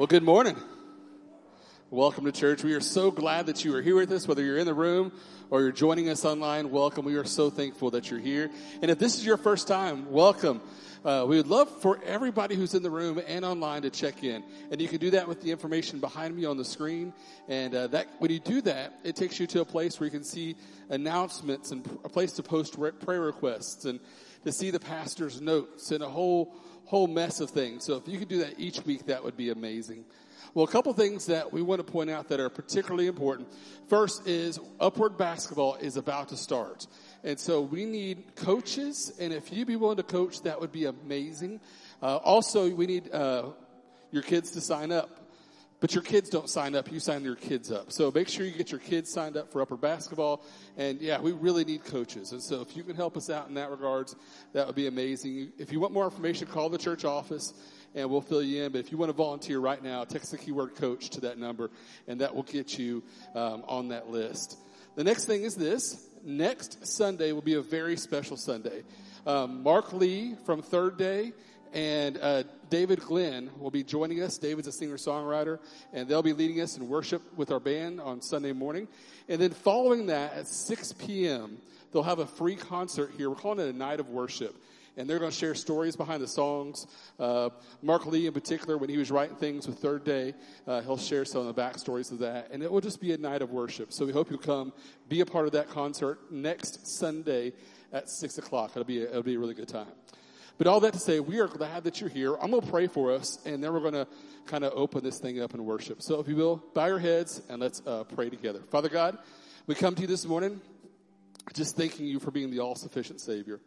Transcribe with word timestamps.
Well, 0.00 0.06
good 0.06 0.22
morning. 0.22 0.56
Welcome 1.90 2.24
to 2.24 2.32
church. 2.32 2.64
We 2.64 2.72
are 2.72 2.80
so 2.80 3.10
glad 3.10 3.44
that 3.48 3.66
you 3.66 3.76
are 3.76 3.82
here 3.82 3.96
with 3.96 4.10
us, 4.12 4.26
whether 4.26 4.42
you're 4.42 4.56
in 4.56 4.64
the 4.64 4.72
room 4.72 5.12
or 5.50 5.60
you're 5.60 5.72
joining 5.72 6.08
us 6.08 6.24
online. 6.24 6.70
Welcome. 6.70 7.04
We 7.04 7.16
are 7.16 7.24
so 7.24 7.50
thankful 7.50 7.90
that 7.90 8.10
you're 8.10 8.18
here. 8.18 8.50
And 8.80 8.90
if 8.90 8.98
this 8.98 9.18
is 9.18 9.26
your 9.26 9.36
first 9.36 9.68
time, 9.68 10.10
welcome. 10.10 10.62
Uh, 11.04 11.26
we 11.28 11.36
would 11.36 11.48
love 11.48 11.68
for 11.82 12.00
everybody 12.02 12.54
who's 12.54 12.72
in 12.72 12.82
the 12.82 12.90
room 12.90 13.20
and 13.26 13.44
online 13.44 13.82
to 13.82 13.90
check 13.90 14.24
in. 14.24 14.42
And 14.70 14.80
you 14.80 14.88
can 14.88 15.00
do 15.00 15.10
that 15.10 15.28
with 15.28 15.42
the 15.42 15.50
information 15.50 15.98
behind 15.98 16.34
me 16.34 16.46
on 16.46 16.56
the 16.56 16.64
screen. 16.64 17.12
And 17.46 17.74
uh, 17.74 17.88
that 17.88 18.08
when 18.20 18.30
you 18.30 18.40
do 18.40 18.62
that, 18.62 18.98
it 19.04 19.16
takes 19.16 19.38
you 19.38 19.46
to 19.48 19.60
a 19.60 19.66
place 19.66 20.00
where 20.00 20.06
you 20.06 20.10
can 20.10 20.24
see 20.24 20.56
announcements 20.88 21.72
and 21.72 21.86
a 22.06 22.08
place 22.08 22.32
to 22.32 22.42
post 22.42 22.78
prayer 23.00 23.20
requests 23.20 23.84
and 23.84 24.00
to 24.46 24.52
see 24.52 24.70
the 24.70 24.80
pastor's 24.80 25.42
notes 25.42 25.90
and 25.90 26.02
a 26.02 26.08
whole 26.08 26.54
whole 26.90 27.06
mess 27.06 27.38
of 27.40 27.50
things. 27.50 27.84
So 27.84 27.94
if 27.94 28.08
you 28.08 28.18
could 28.18 28.26
do 28.26 28.38
that 28.38 28.58
each 28.58 28.84
week, 28.84 29.06
that 29.06 29.22
would 29.22 29.36
be 29.36 29.50
amazing. 29.50 30.04
Well, 30.54 30.64
a 30.64 30.68
couple 30.68 30.92
things 30.92 31.26
that 31.26 31.52
we 31.52 31.62
want 31.62 31.78
to 31.78 31.92
point 31.92 32.10
out 32.10 32.26
that 32.28 32.40
are 32.40 32.48
particularly 32.48 33.06
important. 33.06 33.46
First 33.88 34.26
is 34.26 34.58
Upward 34.80 35.16
Basketball 35.16 35.76
is 35.76 35.96
about 35.96 36.30
to 36.30 36.36
start. 36.36 36.88
And 37.22 37.38
so 37.38 37.60
we 37.60 37.84
need 37.84 38.34
coaches, 38.34 39.12
and 39.20 39.32
if 39.32 39.52
you'd 39.52 39.68
be 39.68 39.76
willing 39.76 39.98
to 39.98 40.02
coach, 40.02 40.42
that 40.42 40.60
would 40.60 40.72
be 40.72 40.86
amazing. 40.86 41.60
Uh, 42.02 42.16
also, 42.16 42.68
we 42.68 42.86
need 42.86 43.14
uh, 43.14 43.50
your 44.10 44.24
kids 44.24 44.50
to 44.52 44.60
sign 44.60 44.90
up. 44.90 45.19
But 45.80 45.94
your 45.94 46.02
kids 46.02 46.28
don't 46.28 46.48
sign 46.48 46.74
up, 46.74 46.92
you 46.92 47.00
sign 47.00 47.24
your 47.24 47.36
kids 47.36 47.72
up. 47.72 47.90
So 47.90 48.12
make 48.14 48.28
sure 48.28 48.44
you 48.44 48.52
get 48.52 48.70
your 48.70 48.80
kids 48.80 49.10
signed 49.10 49.38
up 49.38 49.50
for 49.50 49.62
Upward 49.62 49.80
basketball. 49.80 50.44
And 50.76 51.00
yeah, 51.00 51.18
we 51.18 51.32
really 51.32 51.64
need 51.64 51.84
coaches. 51.84 52.32
And 52.32 52.42
so 52.42 52.60
if 52.60 52.76
you 52.76 52.82
can 52.82 52.96
help 52.96 53.16
us 53.16 53.30
out 53.30 53.48
in 53.48 53.54
that 53.54 53.70
regards, 53.70 54.14
that 54.52 54.66
would 54.66 54.76
be 54.76 54.86
amazing. 54.86 55.52
If 55.58 55.72
you 55.72 55.80
want 55.80 55.94
more 55.94 56.04
information, 56.04 56.46
call 56.48 56.68
the 56.68 56.78
church 56.78 57.06
office 57.06 57.54
and 57.94 58.10
we'll 58.10 58.20
fill 58.20 58.42
you 58.42 58.64
in. 58.64 58.72
But 58.72 58.78
if 58.78 58.92
you 58.92 58.98
want 58.98 59.08
to 59.08 59.16
volunteer 59.16 59.58
right 59.58 59.82
now, 59.82 60.04
text 60.04 60.30
the 60.30 60.38
keyword 60.38 60.76
coach 60.76 61.08
to 61.10 61.20
that 61.22 61.38
number 61.38 61.70
and 62.06 62.20
that 62.20 62.34
will 62.34 62.42
get 62.42 62.78
you 62.78 63.02
um, 63.34 63.64
on 63.66 63.88
that 63.88 64.10
list. 64.10 64.58
The 64.96 65.04
next 65.04 65.24
thing 65.24 65.44
is 65.44 65.54
this. 65.54 66.06
Next 66.22 66.86
Sunday 66.86 67.32
will 67.32 67.40
be 67.40 67.54
a 67.54 67.62
very 67.62 67.96
special 67.96 68.36
Sunday. 68.36 68.82
Um, 69.26 69.62
Mark 69.62 69.94
Lee 69.94 70.34
from 70.44 70.60
Third 70.60 70.98
Day 70.98 71.32
and 71.72 72.18
uh, 72.20 72.42
David 72.68 73.00
Glenn 73.00 73.50
will 73.58 73.70
be 73.70 73.82
joining 73.82 74.22
us. 74.22 74.38
David's 74.38 74.68
a 74.68 74.72
singer 74.72 74.96
songwriter, 74.96 75.58
and 75.92 76.08
they'll 76.08 76.22
be 76.22 76.32
leading 76.32 76.60
us 76.60 76.76
in 76.76 76.88
worship 76.88 77.22
with 77.36 77.50
our 77.50 77.60
band 77.60 78.00
on 78.00 78.20
Sunday 78.20 78.52
morning. 78.52 78.88
And 79.28 79.40
then 79.40 79.50
following 79.50 80.06
that 80.06 80.34
at 80.34 80.48
6 80.48 80.94
p.m., 80.94 81.58
they'll 81.92 82.02
have 82.02 82.18
a 82.18 82.26
free 82.26 82.56
concert 82.56 83.12
here. 83.16 83.30
We're 83.30 83.36
calling 83.36 83.60
it 83.60 83.74
a 83.74 83.76
night 83.76 84.00
of 84.00 84.08
worship. 84.08 84.56
And 84.96 85.08
they're 85.08 85.20
going 85.20 85.30
to 85.30 85.36
share 85.36 85.54
stories 85.54 85.94
behind 85.94 86.20
the 86.20 86.28
songs. 86.28 86.86
Uh, 87.18 87.50
Mark 87.80 88.06
Lee, 88.06 88.26
in 88.26 88.32
particular, 88.32 88.76
when 88.76 88.90
he 88.90 88.98
was 88.98 89.10
writing 89.10 89.36
things 89.36 89.66
with 89.66 89.78
Third 89.78 90.04
Day, 90.04 90.34
uh, 90.66 90.80
he'll 90.82 90.98
share 90.98 91.24
some 91.24 91.46
of 91.46 91.54
the 91.54 91.62
backstories 91.62 92.10
of 92.10 92.18
that. 92.18 92.48
And 92.50 92.62
it 92.62 92.70
will 92.70 92.80
just 92.80 93.00
be 93.00 93.12
a 93.12 93.16
night 93.16 93.40
of 93.40 93.50
worship. 93.50 93.92
So 93.92 94.04
we 94.04 94.12
hope 94.12 94.30
you'll 94.30 94.40
come 94.40 94.72
be 95.08 95.20
a 95.20 95.26
part 95.26 95.46
of 95.46 95.52
that 95.52 95.70
concert 95.70 96.18
next 96.30 96.86
Sunday 96.86 97.52
at 97.92 98.10
6 98.10 98.38
o'clock. 98.38 98.72
It'll 98.72 98.84
be 98.84 99.02
a, 99.02 99.08
it'll 99.08 99.22
be 99.22 99.36
a 99.36 99.38
really 99.38 99.54
good 99.54 99.68
time. 99.68 99.86
But 100.60 100.66
all 100.66 100.80
that 100.80 100.92
to 100.92 100.98
say, 100.98 101.20
we 101.20 101.40
are 101.40 101.48
glad 101.48 101.84
that 101.84 102.02
you're 102.02 102.10
here. 102.10 102.34
I'm 102.34 102.50
going 102.50 102.60
to 102.60 102.70
pray 102.70 102.86
for 102.86 103.12
us, 103.12 103.38
and 103.46 103.64
then 103.64 103.72
we're 103.72 103.80
going 103.80 103.94
to 103.94 104.06
kind 104.44 104.62
of 104.62 104.74
open 104.74 105.02
this 105.02 105.18
thing 105.18 105.40
up 105.40 105.54
in 105.54 105.64
worship. 105.64 106.02
So 106.02 106.20
if 106.20 106.28
you 106.28 106.36
will, 106.36 106.62
bow 106.74 106.84
your 106.84 106.98
heads 106.98 107.40
and 107.48 107.62
let's 107.62 107.80
uh, 107.86 108.04
pray 108.04 108.28
together. 108.28 108.60
Father 108.70 108.90
God, 108.90 109.16
we 109.66 109.74
come 109.74 109.94
to 109.94 110.02
you 110.02 110.06
this 110.06 110.26
morning 110.26 110.60
just 111.54 111.78
thanking 111.78 112.04
you 112.04 112.20
for 112.20 112.30
being 112.30 112.50
the 112.50 112.58
all 112.58 112.74
sufficient 112.74 113.22
Savior. 113.22 113.58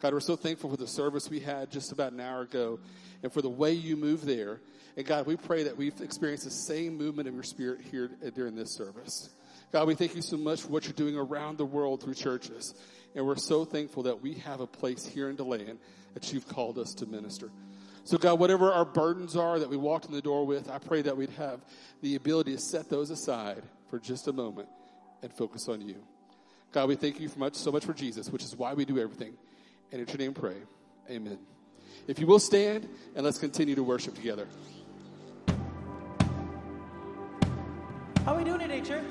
God, 0.00 0.14
we're 0.14 0.20
so 0.20 0.36
thankful 0.36 0.70
for 0.70 0.78
the 0.78 0.86
service 0.86 1.28
we 1.28 1.40
had 1.40 1.70
just 1.70 1.92
about 1.92 2.12
an 2.12 2.20
hour 2.20 2.40
ago 2.40 2.80
and 3.22 3.30
for 3.30 3.42
the 3.42 3.50
way 3.50 3.74
you 3.74 3.94
move 3.94 4.24
there. 4.24 4.58
And 4.96 5.04
God, 5.04 5.26
we 5.26 5.36
pray 5.36 5.64
that 5.64 5.76
we've 5.76 6.00
experienced 6.00 6.44
the 6.44 6.50
same 6.50 6.96
movement 6.96 7.28
of 7.28 7.34
your 7.34 7.42
spirit 7.42 7.82
here 7.90 8.08
during 8.34 8.56
this 8.56 8.70
service. 8.70 9.28
God, 9.70 9.86
we 9.86 9.94
thank 9.94 10.14
you 10.14 10.22
so 10.22 10.36
much 10.36 10.62
for 10.62 10.68
what 10.68 10.84
you're 10.84 10.94
doing 10.94 11.16
around 11.16 11.58
the 11.58 11.66
world 11.66 12.02
through 12.02 12.14
churches. 12.14 12.74
And 13.14 13.26
we're 13.26 13.36
so 13.36 13.64
thankful 13.64 14.04
that 14.04 14.22
we 14.22 14.34
have 14.34 14.60
a 14.60 14.66
place 14.66 15.04
here 15.04 15.28
in 15.28 15.36
DeLand 15.36 15.78
that 16.14 16.32
you've 16.32 16.48
called 16.48 16.78
us 16.78 16.94
to 16.94 17.06
minister. 17.06 17.50
So, 18.04 18.16
God, 18.16 18.38
whatever 18.38 18.72
our 18.72 18.86
burdens 18.86 19.36
are 19.36 19.58
that 19.58 19.68
we 19.68 19.76
walked 19.76 20.06
in 20.06 20.12
the 20.12 20.22
door 20.22 20.46
with, 20.46 20.70
I 20.70 20.78
pray 20.78 21.02
that 21.02 21.16
we'd 21.16 21.30
have 21.30 21.60
the 22.00 22.14
ability 22.14 22.52
to 22.52 22.58
set 22.58 22.88
those 22.88 23.10
aside 23.10 23.62
for 23.90 23.98
just 23.98 24.28
a 24.28 24.32
moment 24.32 24.68
and 25.22 25.30
focus 25.32 25.68
on 25.68 25.82
you. 25.82 25.96
God, 26.72 26.88
we 26.88 26.96
thank 26.96 27.20
you 27.20 27.30
much, 27.36 27.54
so 27.54 27.70
much 27.70 27.84
for 27.84 27.92
Jesus, 27.92 28.30
which 28.30 28.42
is 28.42 28.56
why 28.56 28.72
we 28.72 28.86
do 28.86 28.98
everything. 28.98 29.34
And 29.92 30.00
in 30.00 30.08
your 30.08 30.16
name 30.16 30.32
pray. 30.32 30.56
Amen. 31.10 31.38
If 32.06 32.18
you 32.18 32.26
will 32.26 32.38
stand 32.38 32.88
and 33.14 33.24
let's 33.24 33.38
continue 33.38 33.74
to 33.74 33.82
worship 33.82 34.14
together. 34.14 34.46
How 38.24 38.34
are 38.34 38.38
we 38.38 38.44
doing 38.44 38.60
today, 38.60 38.80
church? 38.80 39.04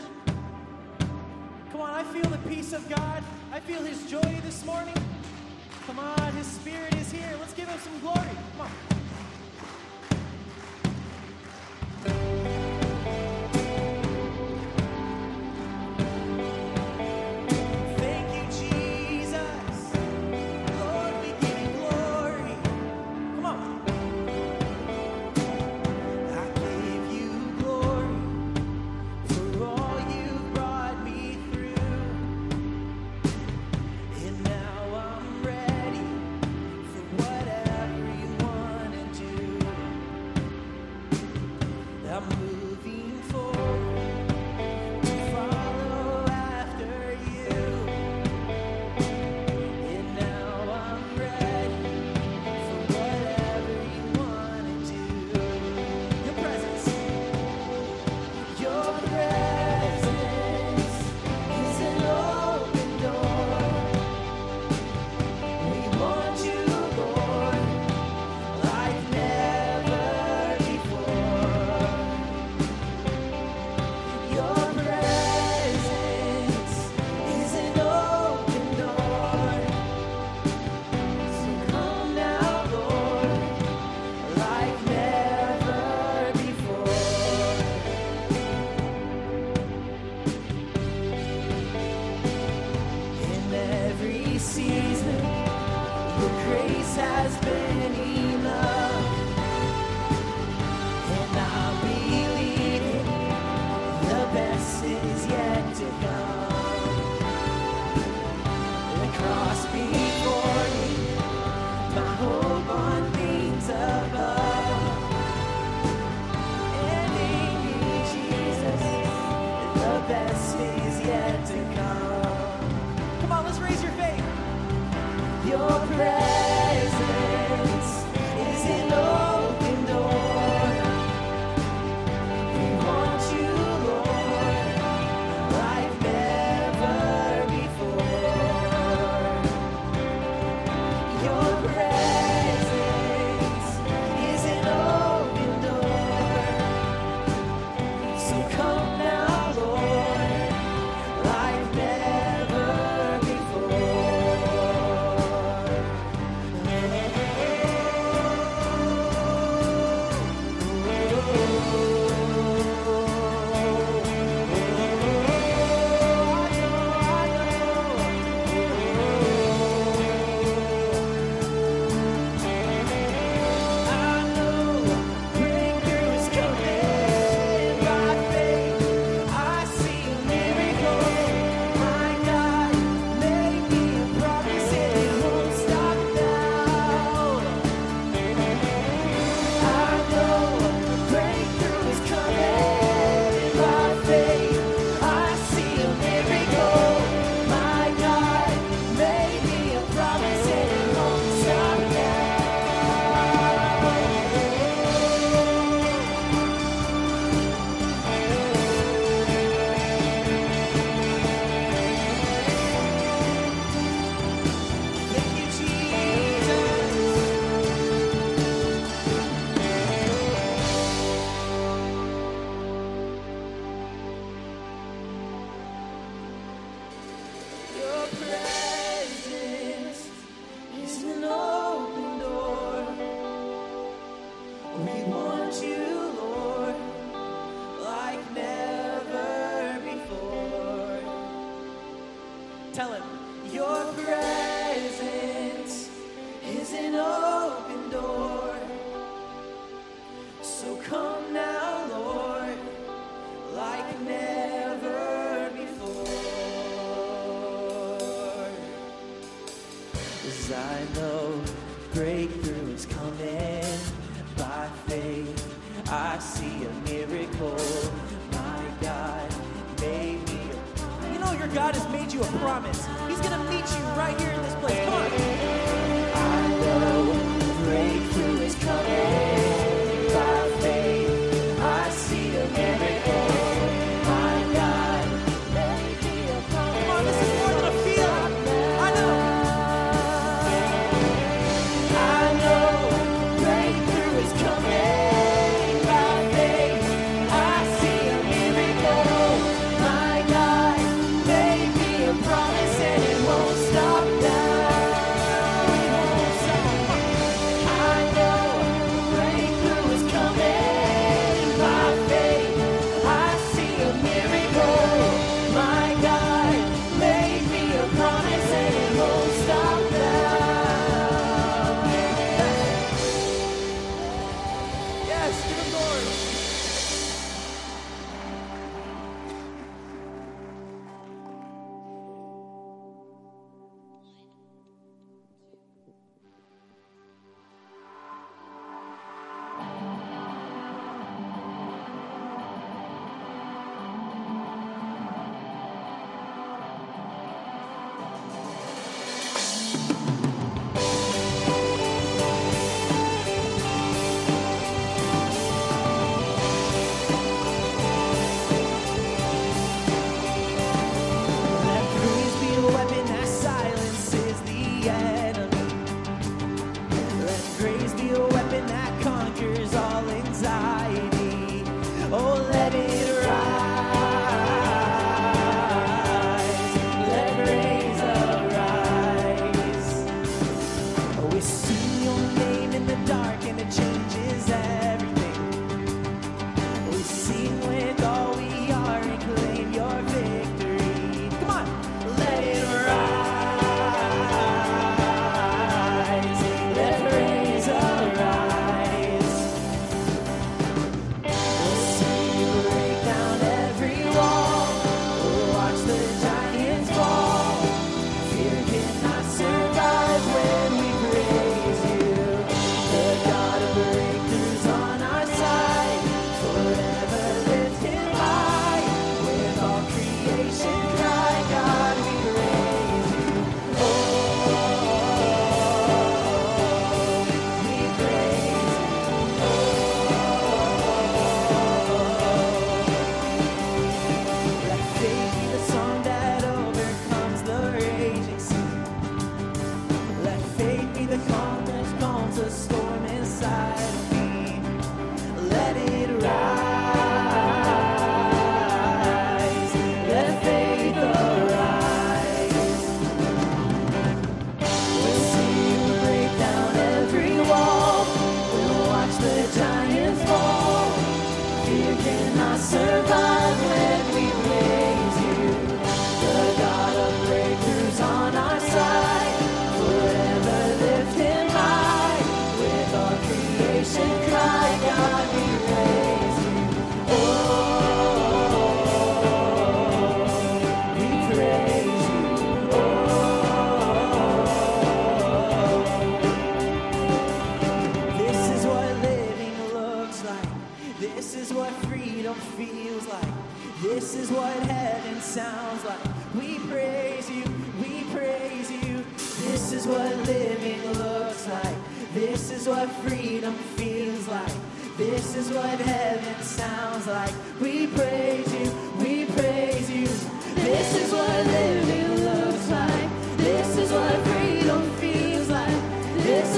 Come 1.72 1.82
on, 1.82 1.90
I 1.90 2.04
feel 2.04 2.30
the 2.30 2.38
peace 2.50 2.74
of 2.74 2.88
God. 2.90 3.24
I 3.52 3.60
feel 3.60 3.82
His 3.82 4.10
joy 4.10 4.42
this 4.44 4.66
morning. 4.66 4.96
Come 5.86 6.00
on, 6.00 6.32
His 6.34 6.48
Spirit 6.48 6.96
is 6.96 7.12
here. 7.12 7.30
Let's 7.40 7.54
give 7.54 7.68
Him 7.68 7.80
some 7.80 8.00
glory. 8.00 8.38
Come 8.58 8.68
on. 12.06 12.57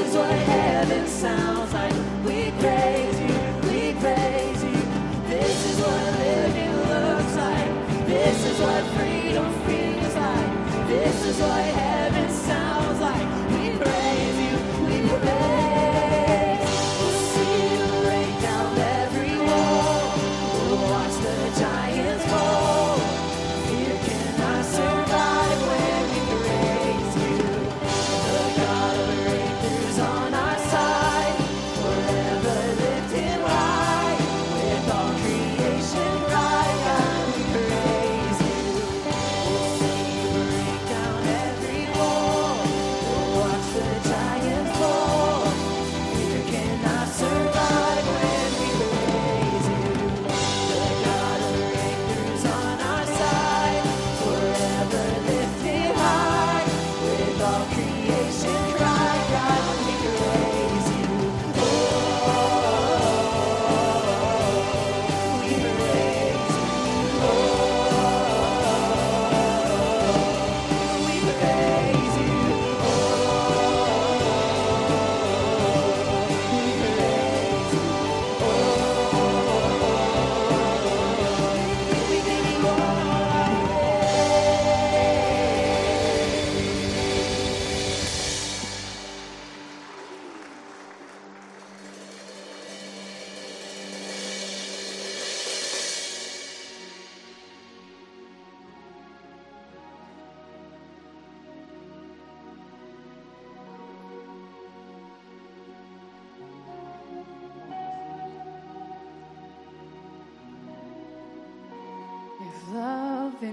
Is 0.01 0.15
what 0.15 0.31
heaven 0.31 1.07
sounds 1.07 1.73
like. 1.73 1.93
We 2.25 2.51
praise 2.59 3.08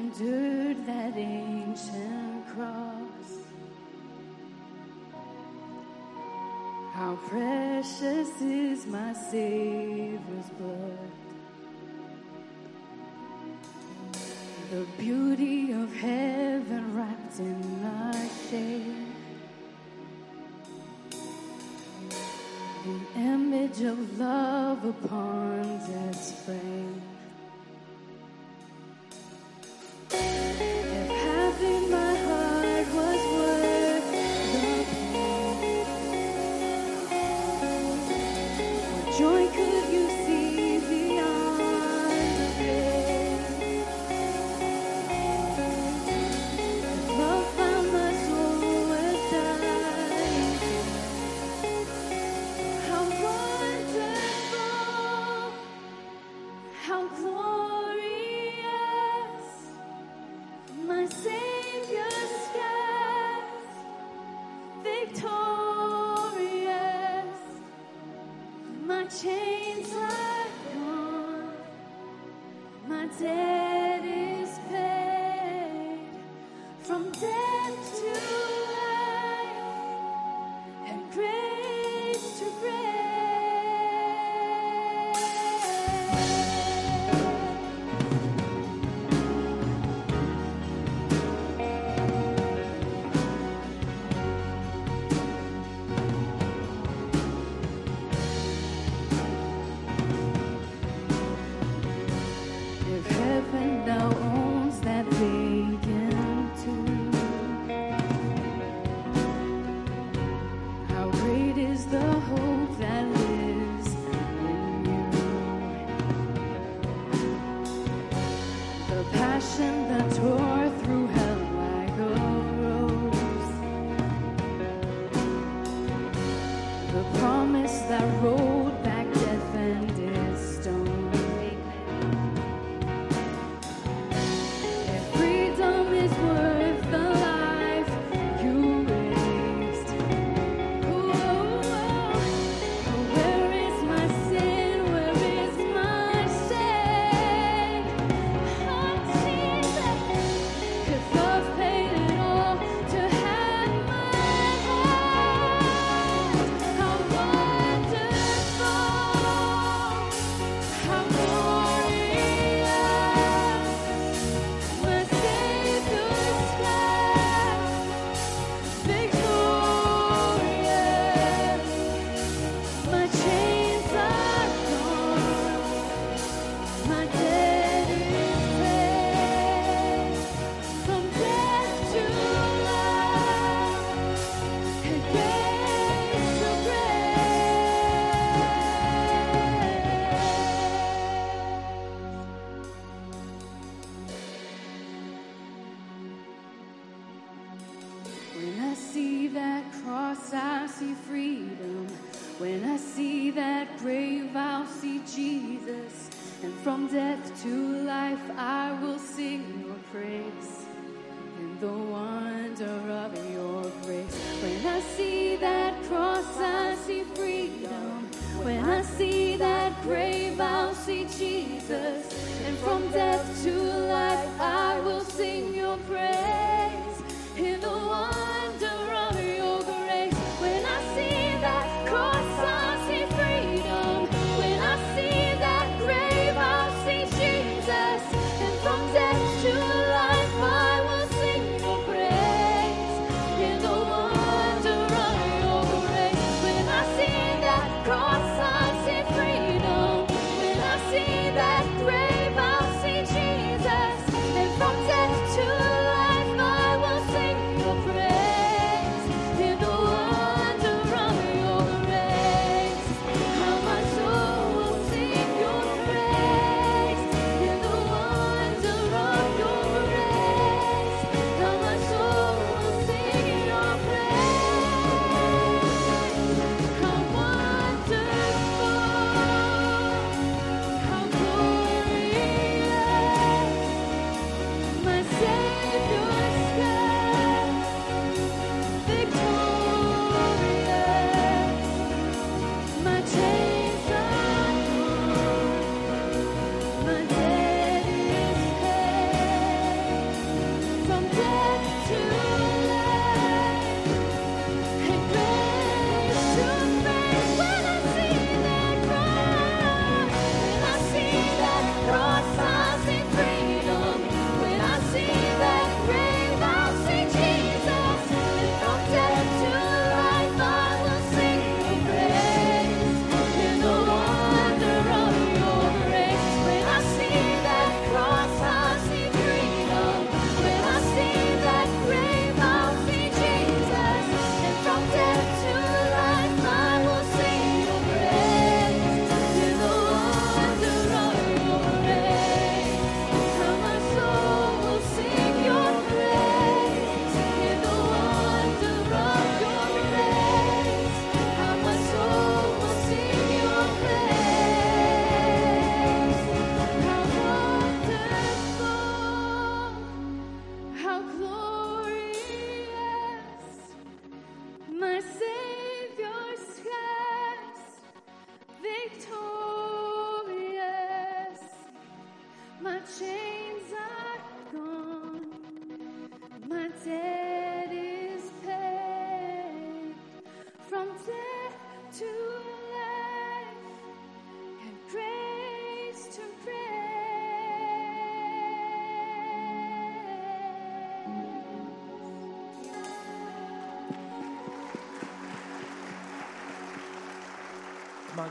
endured 0.06 0.86
that 0.86 1.16
ancient 1.16 2.46
cross. 2.54 3.28
How 6.92 7.16
precious 7.26 8.40
is 8.40 8.86
my 8.86 9.12
Savior's 9.12 10.50
blood. 10.58 11.10
The 14.70 14.86
beauty 14.96 15.72
of 15.72 15.92
heaven 15.94 16.94
wrapped 16.94 17.40
in 17.40 17.82
my 17.82 18.28
shade. 18.48 19.06
The 22.84 23.20
image 23.20 23.80
of 23.80 24.18
love 24.18 24.84
upon 24.84 25.78
death's 25.78 26.30
frame. 26.44 27.05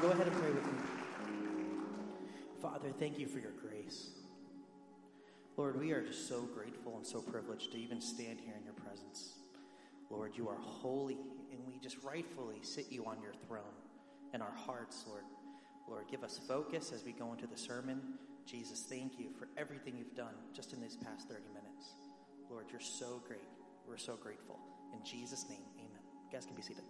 Go 0.06 0.12
ahead 0.12 0.28
and 0.28 0.36
pray 0.36 0.52
with 0.52 0.64
me. 0.64 0.80
Father, 2.62 2.90
thank 3.00 3.18
you 3.18 3.26
for 3.26 3.40
your 3.40 3.54
grace. 3.54 4.10
Lord, 5.58 5.80
we 5.80 5.94
are 5.94 6.04
just 6.04 6.30
so 6.30 6.42
grateful 6.42 6.98
and 6.98 7.04
so 7.04 7.22
privileged 7.22 7.72
to 7.72 7.80
even 7.80 8.00
stand 8.00 8.40
here 8.40 8.54
in 8.56 8.64
your 8.64 8.76
presence. 8.76 9.34
Lord, 10.12 10.34
you 10.38 10.48
are 10.48 10.60
holy, 10.60 11.18
and 11.52 11.60
we 11.66 11.80
just 11.80 11.98
rightfully 12.04 12.60
sit 12.62 12.92
you 12.92 13.04
on 13.06 13.20
your 13.20 13.34
throne 13.48 13.64
in 14.36 14.44
our 14.44 14.54
hearts, 14.54 15.06
Lord. 15.08 15.24
Lord, 15.90 16.06
give 16.08 16.24
us 16.24 16.40
focus 16.48 16.92
as 16.94 17.04
we 17.04 17.12
go 17.12 17.32
into 17.32 17.48
the 17.48 17.58
sermon. 17.58 18.00
Jesus, 18.46 18.86
thank 18.88 19.18
you 19.18 19.32
for 19.40 19.48
everything 19.58 19.98
you've 19.98 20.16
done 20.16 20.36
just 20.54 20.74
in 20.74 20.82
these 20.82 20.98
past 20.98 21.30
30 21.30 21.42
minutes. 21.48 21.96
Lord, 22.52 22.66
you're 22.70 22.80
so 22.80 23.24
great. 23.28 23.40
We're 23.88 23.98
so 23.98 24.18
grateful. 24.18 24.60
In 24.94 25.04
Jesus' 25.04 25.46
name, 25.50 25.66
amen. 25.78 26.04
You 26.26 26.32
guys 26.32 26.46
can 26.46 26.56
be 26.56 26.62
seated. 26.62 26.84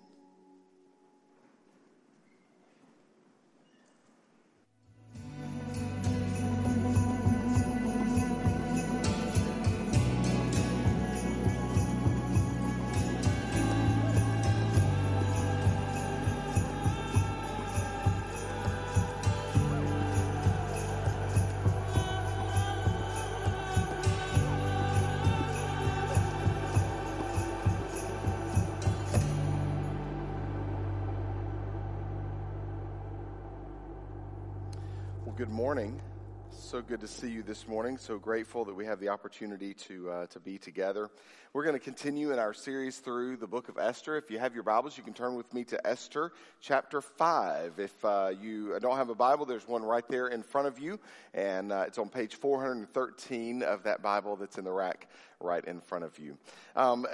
Good 35.37 35.49
morning. 35.49 36.01
So 36.49 36.81
good 36.81 37.01
to 37.01 37.09
see 37.09 37.29
you 37.29 37.43
this 37.43 37.67
morning. 37.67 37.97
So 37.97 38.17
grateful 38.17 38.63
that 38.63 38.73
we 38.73 38.85
have 38.85 39.01
the 39.01 39.09
opportunity 39.09 39.73
to 39.73 40.09
uh, 40.09 40.25
to 40.27 40.39
be 40.39 40.57
together. 40.57 41.09
We're 41.51 41.63
going 41.63 41.75
to 41.75 41.83
continue 41.83 42.31
in 42.31 42.39
our 42.39 42.53
series 42.53 42.99
through 42.99 43.37
the 43.37 43.47
book 43.47 43.67
of 43.67 43.77
Esther. 43.77 44.15
If 44.15 44.31
you 44.31 44.39
have 44.39 44.53
your 44.53 44.63
Bibles, 44.63 44.97
you 44.97 45.03
can 45.03 45.13
turn 45.13 45.35
with 45.35 45.53
me 45.53 45.65
to 45.65 45.85
Esther 45.85 46.31
chapter 46.61 47.01
five. 47.01 47.79
If 47.79 48.05
uh, 48.05 48.31
you 48.41 48.79
don't 48.79 48.95
have 48.95 49.09
a 49.09 49.15
Bible, 49.15 49.45
there's 49.45 49.67
one 49.67 49.83
right 49.83 50.07
there 50.07 50.27
in 50.27 50.41
front 50.41 50.69
of 50.69 50.79
you, 50.79 51.01
and 51.33 51.73
uh, 51.73 51.83
it's 51.85 51.97
on 51.97 52.07
page 52.07 52.35
413 52.35 53.61
of 53.61 53.83
that 53.83 54.01
Bible 54.01 54.37
that's 54.37 54.57
in 54.57 54.63
the 54.63 54.71
rack 54.71 55.09
right 55.39 55.63
in 55.65 55.81
front 55.81 56.03
of 56.03 56.17
you. 56.19 56.37
Um, 56.75 57.05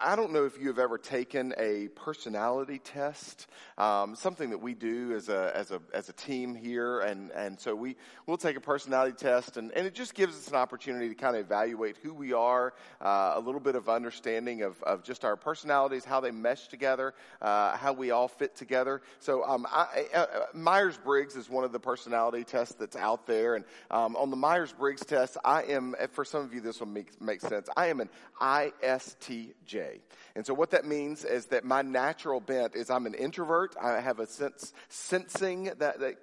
I 0.00 0.16
don't 0.16 0.32
know 0.32 0.44
if 0.44 0.60
you 0.60 0.68
have 0.68 0.78
ever 0.78 0.98
taken 0.98 1.54
a 1.56 1.88
personality 1.88 2.78
test, 2.78 3.46
um, 3.78 4.14
something 4.14 4.50
that 4.50 4.58
we 4.58 4.74
do 4.74 5.14
as 5.14 5.28
a, 5.28 5.52
as 5.54 5.70
a, 5.70 5.80
as 5.94 6.08
a 6.08 6.12
team 6.12 6.54
here. 6.54 7.00
And, 7.00 7.30
and 7.32 7.58
so 7.58 7.74
we, 7.74 7.96
we'll 8.26 8.36
take 8.36 8.56
a 8.56 8.60
personality 8.60 9.14
test 9.16 9.56
and, 9.56 9.72
and 9.72 9.86
it 9.86 9.94
just 9.94 10.14
gives 10.14 10.36
us 10.36 10.48
an 10.48 10.54
opportunity 10.54 11.08
to 11.08 11.14
kind 11.14 11.36
of 11.36 11.44
evaluate 11.44 11.96
who 12.02 12.12
we 12.12 12.32
are, 12.32 12.74
uh, 13.00 13.32
a 13.36 13.40
little 13.40 13.60
bit 13.60 13.74
of 13.74 13.88
understanding 13.88 14.62
of, 14.62 14.82
of 14.82 15.02
just 15.02 15.24
our 15.24 15.36
personalities, 15.36 16.04
how 16.04 16.20
they 16.20 16.30
mesh 16.30 16.68
together, 16.68 17.14
uh, 17.40 17.76
how 17.76 17.92
we 17.92 18.10
all 18.10 18.28
fit 18.28 18.54
together. 18.54 19.02
So, 19.18 19.44
um, 19.44 19.66
I, 19.70 20.06
uh, 20.14 20.26
Myers-Briggs 20.54 21.36
is 21.36 21.48
one 21.48 21.64
of 21.64 21.72
the 21.72 21.80
personality 21.80 22.44
tests 22.44 22.74
that's 22.74 22.96
out 22.96 23.26
there. 23.26 23.54
And, 23.54 23.64
um, 23.90 24.16
on 24.16 24.30
the 24.30 24.36
Myers-Briggs 24.36 25.04
test, 25.04 25.36
I 25.44 25.62
am, 25.64 25.94
for 26.12 26.24
some 26.24 26.42
of 26.42 26.52
you, 26.52 26.60
this 26.60 26.80
will 26.80 26.86
make, 26.86 27.20
make 27.20 27.40
sense. 27.40 27.65
I 27.76 27.86
am 27.86 28.00
an 28.00 28.10
ISTJ. 28.40 30.00
And 30.34 30.46
so 30.46 30.54
what 30.54 30.70
that 30.70 30.84
means 30.84 31.24
is 31.24 31.46
that 31.46 31.64
my 31.64 31.82
natural 31.82 32.40
bent 32.40 32.74
is 32.74 32.90
I'm 32.90 33.06
an 33.06 33.14
introvert. 33.14 33.74
I 33.80 34.00
have 34.00 34.20
a 34.20 34.26
sense, 34.26 34.72
sensing 34.88 35.64
that, 35.64 36.00
that 36.00 36.16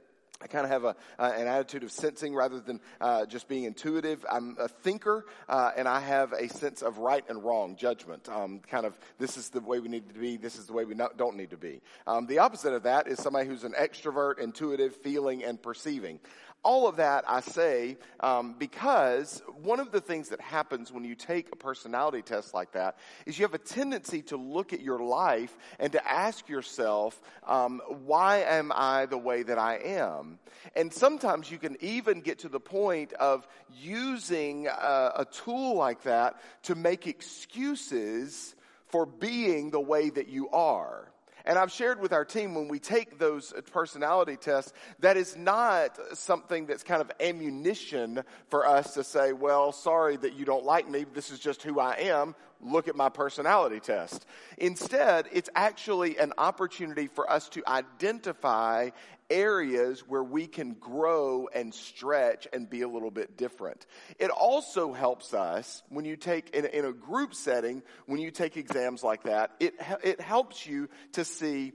I 0.43 0.47
kind 0.47 0.65
of 0.65 0.71
have 0.71 0.84
a, 0.84 0.95
uh, 1.17 1.32
an 1.36 1.47
attitude 1.47 1.84
of 1.84 1.91
sensing 1.91 2.36
rather 2.36 2.60
than 2.60 2.82
uh, 2.99 3.25
just 3.25 3.47
being 3.47 3.63
intuitive. 3.63 4.25
I'm 4.29 4.58
a 4.60 4.67
thinker, 4.67 5.25
uh, 5.47 5.71
and 5.77 5.88
I 5.88 6.01
have 6.01 6.34
a 6.34 6.49
sense 6.49 6.82
of 6.82 6.97
right 6.97 7.23
and 7.29 7.41
wrong 7.43 7.77
judgment. 7.77 8.27
Um, 8.27 8.60
kind 8.60 8.86
of, 8.86 8.97
this 9.19 9.38
is 9.38 9.49
the 9.49 9.62
way 9.62 9.79
we 9.79 9.88
need 9.88 10.10
to 10.10 10.19
be. 10.19 10.36
This 10.36 10.58
is 10.58 10.65
the 10.65 10.73
way 10.73 10.84
we 10.84 10.95
not, 10.95 11.17
don't 11.17 11.38
need 11.38 11.51
to 11.51 11.58
be. 11.58 11.82
Um, 12.06 12.27
the 12.27 12.39
opposite 12.39 12.73
of 12.73 12.84
that 12.84 13.08
is 13.08 13.21
somebody 13.21 13.47
who's 13.47 13.63
an 13.63 13.73
extrovert, 13.79 14.39
intuitive, 14.39 14.97
feeling, 14.97 15.45
and 15.45 15.62
perceiving 15.62 16.19
all 16.63 16.88
of 16.88 16.95
that 16.97 17.26
I 17.28 17.41
say 17.41 17.97
um, 18.19 18.56
because 18.58 19.41
one 19.62 19.80
of 19.80 19.91
the 19.91 20.02
things 20.02 20.30
that 20.30 20.39
happens 20.39 20.91
when 20.91 21.04
you 21.04 21.15
take 21.15 21.49
a 21.52 21.56
personality 21.56 22.21
test 22.21 22.54
like 22.54 22.71
that 22.73 22.97
is 23.26 23.38
you 23.38 23.45
have 23.45 23.54
a 23.54 23.60
tendency 23.60 24.21
to 24.23 24.38
look 24.38 24.73
at 24.73 24.82
your 24.82 24.99
life 24.99 25.56
and 25.80 25.91
to 25.91 26.10
ask 26.10 26.47
yourself, 26.47 27.19
um, 27.45 27.82
why 28.06 28.39
am 28.39 28.71
I 28.73 29.06
the 29.06 29.17
way 29.17 29.43
that 29.43 29.58
I 29.58 29.78
am? 29.78 30.39
And 30.76 30.93
sometimes 30.93 31.52
you 31.52 31.58
can 31.58 31.78
even 31.82 32.21
get 32.21 32.39
to 32.39 32.49
the 32.49 32.60
point 32.60 33.13
of 33.13 33.47
using 33.80 34.67
a, 34.67 35.12
a 35.17 35.28
tool 35.32 35.76
like 35.76 36.04
that 36.04 36.41
to 36.63 36.76
make 36.76 37.08
excuses 37.08 38.56
for 38.88 39.06
being 39.06 39.71
the 39.71 39.82
way 39.82 40.10
that 40.10 40.28
you 40.28 40.49
are. 40.49 41.12
And 41.45 41.60
I've 41.60 41.71
shared 41.71 41.99
with 41.99 42.13
our 42.13 42.23
team 42.23 42.56
when 42.56 42.69
we 42.69 42.79
take 42.79 43.19
those 43.19 43.51
uh, 43.51 43.62
personality 43.62 44.38
tests, 44.38 44.71
that 44.99 45.17
is 45.17 45.36
not 45.36 45.97
something 46.17 46.65
that's 46.65 46.84
kind 46.84 47.01
of 47.01 47.12
ammunition 47.19 48.23
for 48.47 48.65
us 48.65 48.93
to 48.93 49.03
say, 49.03 49.34
well, 49.34 49.71
sorry 49.71 50.15
that 50.17 50.34
you 50.34 50.45
don't 50.45 50.63
like 50.63 50.89
me. 50.89 51.06
This 51.13 51.32
is 51.32 51.39
just 51.39 51.62
who 51.62 51.79
I 51.79 51.95
am. 51.95 52.36
Look 52.62 52.88
at 52.88 52.95
my 52.95 53.10
personality 53.10 53.82
test. 53.82 54.25
Instead, 54.58 55.27
it's 55.34 55.49
actually 55.53 56.17
an 56.17 56.32
opportunity 56.38 57.08
for 57.08 57.29
us 57.29 57.49
to 57.49 57.63
identify 57.67 58.91
areas 59.34 60.02
where 60.08 60.24
we 60.24 60.48
can 60.48 60.74
grow 60.74 61.50
and 61.54 61.74
stretch 61.74 62.48
and 62.54 62.69
be 62.69 62.84
a 62.84 62.88
little 62.88 63.12
bit 63.12 63.36
different. 63.36 63.86
It 64.19 64.30
also 64.30 64.93
helps 64.93 65.34
us 65.34 65.82
when 65.89 66.06
you 66.06 66.15
take 66.15 66.52
in, 66.52 66.65
in 66.65 66.86
a 66.86 66.93
group 66.93 67.34
setting, 67.34 67.82
when 68.06 68.22
you 68.22 68.32
take 68.32 68.56
exams 68.56 69.04
like 69.04 69.24
that, 69.24 69.52
it, 69.60 69.74
it 70.04 70.22
helps 70.22 70.65
you 70.65 70.88
to 71.13 71.26
see, 71.26 71.74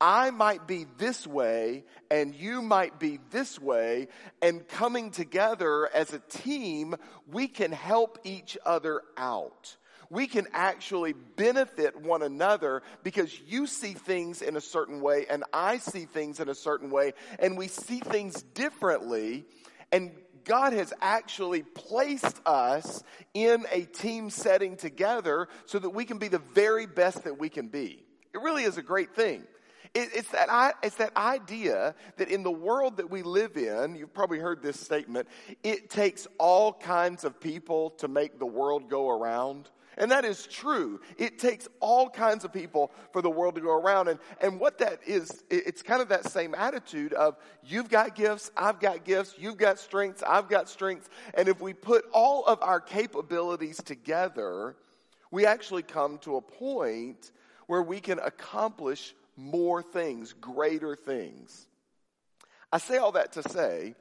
I 0.00 0.30
might 0.30 0.66
be 0.66 0.86
this 0.96 1.26
way 1.26 1.84
and 2.10 2.34
you 2.34 2.62
might 2.62 2.98
be 2.98 3.18
this 3.30 3.60
way 3.60 4.08
and 4.40 4.66
coming 4.66 5.10
together 5.10 5.90
as 5.92 6.14
a 6.14 6.20
team, 6.20 6.94
we 7.30 7.48
can 7.48 7.72
help 7.72 8.18
each 8.24 8.56
other 8.64 9.02
out. 9.16 9.76
We 10.10 10.26
can 10.26 10.48
actually 10.52 11.14
benefit 11.36 12.00
one 12.00 12.22
another 12.22 12.82
because 13.04 13.40
you 13.46 13.66
see 13.66 13.94
things 13.94 14.42
in 14.42 14.56
a 14.56 14.60
certain 14.60 15.00
way 15.00 15.26
and 15.30 15.44
I 15.52 15.78
see 15.78 16.04
things 16.04 16.40
in 16.40 16.48
a 16.48 16.54
certain 16.54 16.90
way 16.90 17.14
and 17.38 17.56
we 17.56 17.68
see 17.68 18.00
things 18.00 18.42
differently 18.42 19.44
and 19.92 20.10
God 20.44 20.72
has 20.72 20.92
actually 21.00 21.62
placed 21.62 22.40
us 22.44 23.04
in 23.34 23.64
a 23.70 23.82
team 23.82 24.30
setting 24.30 24.76
together 24.76 25.48
so 25.66 25.78
that 25.78 25.90
we 25.90 26.04
can 26.04 26.18
be 26.18 26.28
the 26.28 26.38
very 26.54 26.86
best 26.86 27.24
that 27.24 27.38
we 27.38 27.48
can 27.48 27.68
be. 27.68 28.02
It 28.32 28.40
really 28.40 28.64
is 28.64 28.76
a 28.78 28.82
great 28.82 29.14
thing. 29.14 29.44
It, 29.92 30.10
it's, 30.14 30.28
that, 30.30 30.76
it's 30.82 30.96
that 30.96 31.16
idea 31.16 31.94
that 32.16 32.28
in 32.28 32.42
the 32.42 32.50
world 32.50 32.98
that 32.98 33.10
we 33.10 33.22
live 33.22 33.56
in, 33.56 33.96
you've 33.96 34.14
probably 34.14 34.38
heard 34.38 34.62
this 34.62 34.78
statement, 34.78 35.28
it 35.62 35.90
takes 35.90 36.28
all 36.38 36.72
kinds 36.72 37.24
of 37.24 37.40
people 37.40 37.90
to 37.98 38.08
make 38.08 38.38
the 38.38 38.46
world 38.46 38.88
go 38.88 39.08
around. 39.08 39.68
And 40.00 40.10
that 40.12 40.24
is 40.24 40.46
true. 40.46 40.98
It 41.18 41.38
takes 41.38 41.68
all 41.78 42.08
kinds 42.08 42.46
of 42.46 42.52
people 42.54 42.90
for 43.12 43.20
the 43.20 43.28
world 43.28 43.54
to 43.56 43.60
go 43.60 43.78
around. 43.78 44.08
And, 44.08 44.18
and 44.40 44.58
what 44.58 44.78
that 44.78 45.00
is, 45.06 45.44
it's 45.50 45.82
kind 45.82 46.00
of 46.00 46.08
that 46.08 46.24
same 46.24 46.54
attitude 46.54 47.12
of 47.12 47.36
you've 47.62 47.90
got 47.90 48.14
gifts, 48.14 48.50
I've 48.56 48.80
got 48.80 49.04
gifts, 49.04 49.34
you've 49.38 49.58
got 49.58 49.78
strengths, 49.78 50.22
I've 50.22 50.48
got 50.48 50.70
strengths. 50.70 51.10
And 51.34 51.48
if 51.48 51.60
we 51.60 51.74
put 51.74 52.06
all 52.12 52.46
of 52.46 52.62
our 52.62 52.80
capabilities 52.80 53.76
together, 53.76 54.74
we 55.30 55.44
actually 55.44 55.82
come 55.82 56.16
to 56.20 56.36
a 56.36 56.40
point 56.40 57.30
where 57.66 57.82
we 57.82 58.00
can 58.00 58.18
accomplish 58.20 59.14
more 59.36 59.82
things, 59.82 60.32
greater 60.32 60.96
things. 60.96 61.66
I 62.72 62.78
say 62.78 62.96
all 62.96 63.12
that 63.12 63.32
to 63.32 63.42
say, 63.42 63.96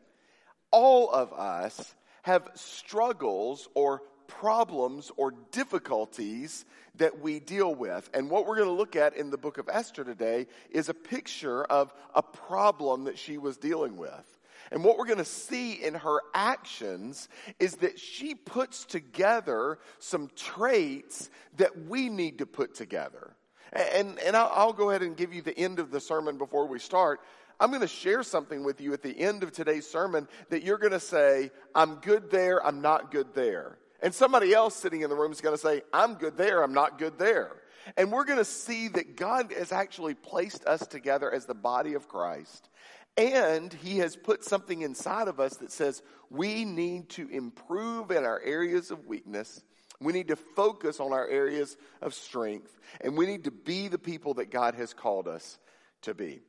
all 0.71 1.11
of 1.11 1.33
us 1.33 1.93
have 2.21 2.49
struggles 2.55 3.67
or 3.73 4.01
problems 4.29 5.11
or 5.17 5.33
difficulties 5.51 6.65
that 6.95 7.19
we 7.19 7.39
deal 7.39 7.73
with. 7.73 8.09
And 8.13 8.29
what 8.29 8.45
we're 8.45 8.55
going 8.55 8.69
to 8.69 8.73
look 8.73 8.95
at 8.95 9.17
in 9.17 9.29
the 9.29 9.37
book 9.37 9.57
of 9.57 9.67
Esther 9.69 10.03
today 10.03 10.47
is 10.69 10.87
a 10.87 10.93
picture 10.93 11.63
of 11.65 11.93
a 12.15 12.21
problem 12.21 13.05
that 13.05 13.17
she 13.17 13.37
was 13.37 13.57
dealing 13.57 13.97
with. 13.97 14.39
And 14.71 14.83
what 14.83 14.97
we're 14.97 15.05
going 15.05 15.17
to 15.17 15.25
see 15.25 15.73
in 15.73 15.95
her 15.95 16.21
actions 16.33 17.27
is 17.59 17.77
that 17.77 17.99
she 17.99 18.35
puts 18.35 18.85
together 18.85 19.79
some 19.97 20.29
traits 20.35 21.29
that 21.57 21.85
we 21.87 22.07
need 22.07 22.37
to 22.37 22.45
put 22.45 22.75
together. 22.75 23.35
And, 23.73 24.19
and 24.19 24.35
I'll, 24.35 24.51
I'll 24.53 24.73
go 24.73 24.89
ahead 24.89 25.01
and 25.01 25.17
give 25.17 25.33
you 25.33 25.41
the 25.41 25.57
end 25.57 25.79
of 25.79 25.91
the 25.91 25.99
sermon 25.99 26.37
before 26.37 26.67
we 26.67 26.79
start. 26.79 27.19
I'm 27.59 27.69
going 27.69 27.81
to 27.81 27.87
share 27.87 28.23
something 28.23 28.63
with 28.63 28.79
you 28.79 28.93
at 28.93 29.01
the 29.01 29.17
end 29.17 29.43
of 29.43 29.51
today's 29.51 29.87
sermon 29.87 30.27
that 30.49 30.63
you're 30.63 30.77
going 30.77 30.93
to 30.93 30.99
say, 30.99 31.51
I'm 31.75 31.95
good 31.95 32.29
there, 32.29 32.65
I'm 32.65 32.81
not 32.81 33.11
good 33.11 33.33
there. 33.33 33.77
And 34.01 34.13
somebody 34.13 34.53
else 34.53 34.75
sitting 34.75 35.01
in 35.01 35.09
the 35.09 35.15
room 35.15 35.31
is 35.31 35.41
going 35.41 35.55
to 35.55 35.61
say, 35.61 35.81
I'm 35.91 36.15
good 36.15 36.37
there, 36.37 36.63
I'm 36.63 36.73
not 36.73 36.97
good 36.97 37.17
there. 37.17 37.51
And 37.97 38.11
we're 38.11 38.25
going 38.25 38.39
to 38.39 38.45
see 38.45 38.87
that 38.89 39.15
God 39.15 39.51
has 39.51 39.71
actually 39.71 40.13
placed 40.13 40.65
us 40.65 40.85
together 40.87 41.31
as 41.31 41.45
the 41.45 41.55
body 41.55 41.93
of 41.93 42.07
Christ. 42.07 42.69
And 43.17 43.73
He 43.73 43.97
has 43.97 44.15
put 44.15 44.43
something 44.43 44.81
inside 44.81 45.27
of 45.27 45.39
us 45.39 45.57
that 45.57 45.71
says 45.71 46.01
we 46.29 46.65
need 46.65 47.09
to 47.09 47.27
improve 47.29 48.11
in 48.11 48.23
our 48.23 48.39
areas 48.41 48.91
of 48.91 49.05
weakness. 49.05 49.63
We 49.99 50.13
need 50.13 50.29
to 50.29 50.37
focus 50.37 50.99
on 50.99 51.11
our 51.11 51.27
areas 51.27 51.75
of 52.01 52.13
strength. 52.13 52.77
And 53.01 53.17
we 53.17 53.25
need 53.25 53.43
to 53.45 53.51
be 53.51 53.89
the 53.89 53.97
people 53.97 54.35
that 54.35 54.51
God 54.51 54.75
has 54.75 54.93
called 54.93 55.27
us 55.27 55.57
to 56.03 56.13
be. 56.13 56.39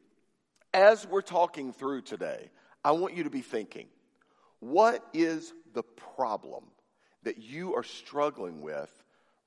As 0.72 1.06
we're 1.06 1.22
talking 1.22 1.72
through 1.72 2.02
today, 2.02 2.50
I 2.84 2.92
want 2.92 3.16
you 3.16 3.24
to 3.24 3.30
be 3.30 3.40
thinking, 3.40 3.88
what 4.60 5.04
is 5.12 5.52
the 5.72 5.82
problem 5.82 6.64
that 7.24 7.38
you 7.38 7.74
are 7.74 7.82
struggling 7.82 8.60
with 8.62 8.90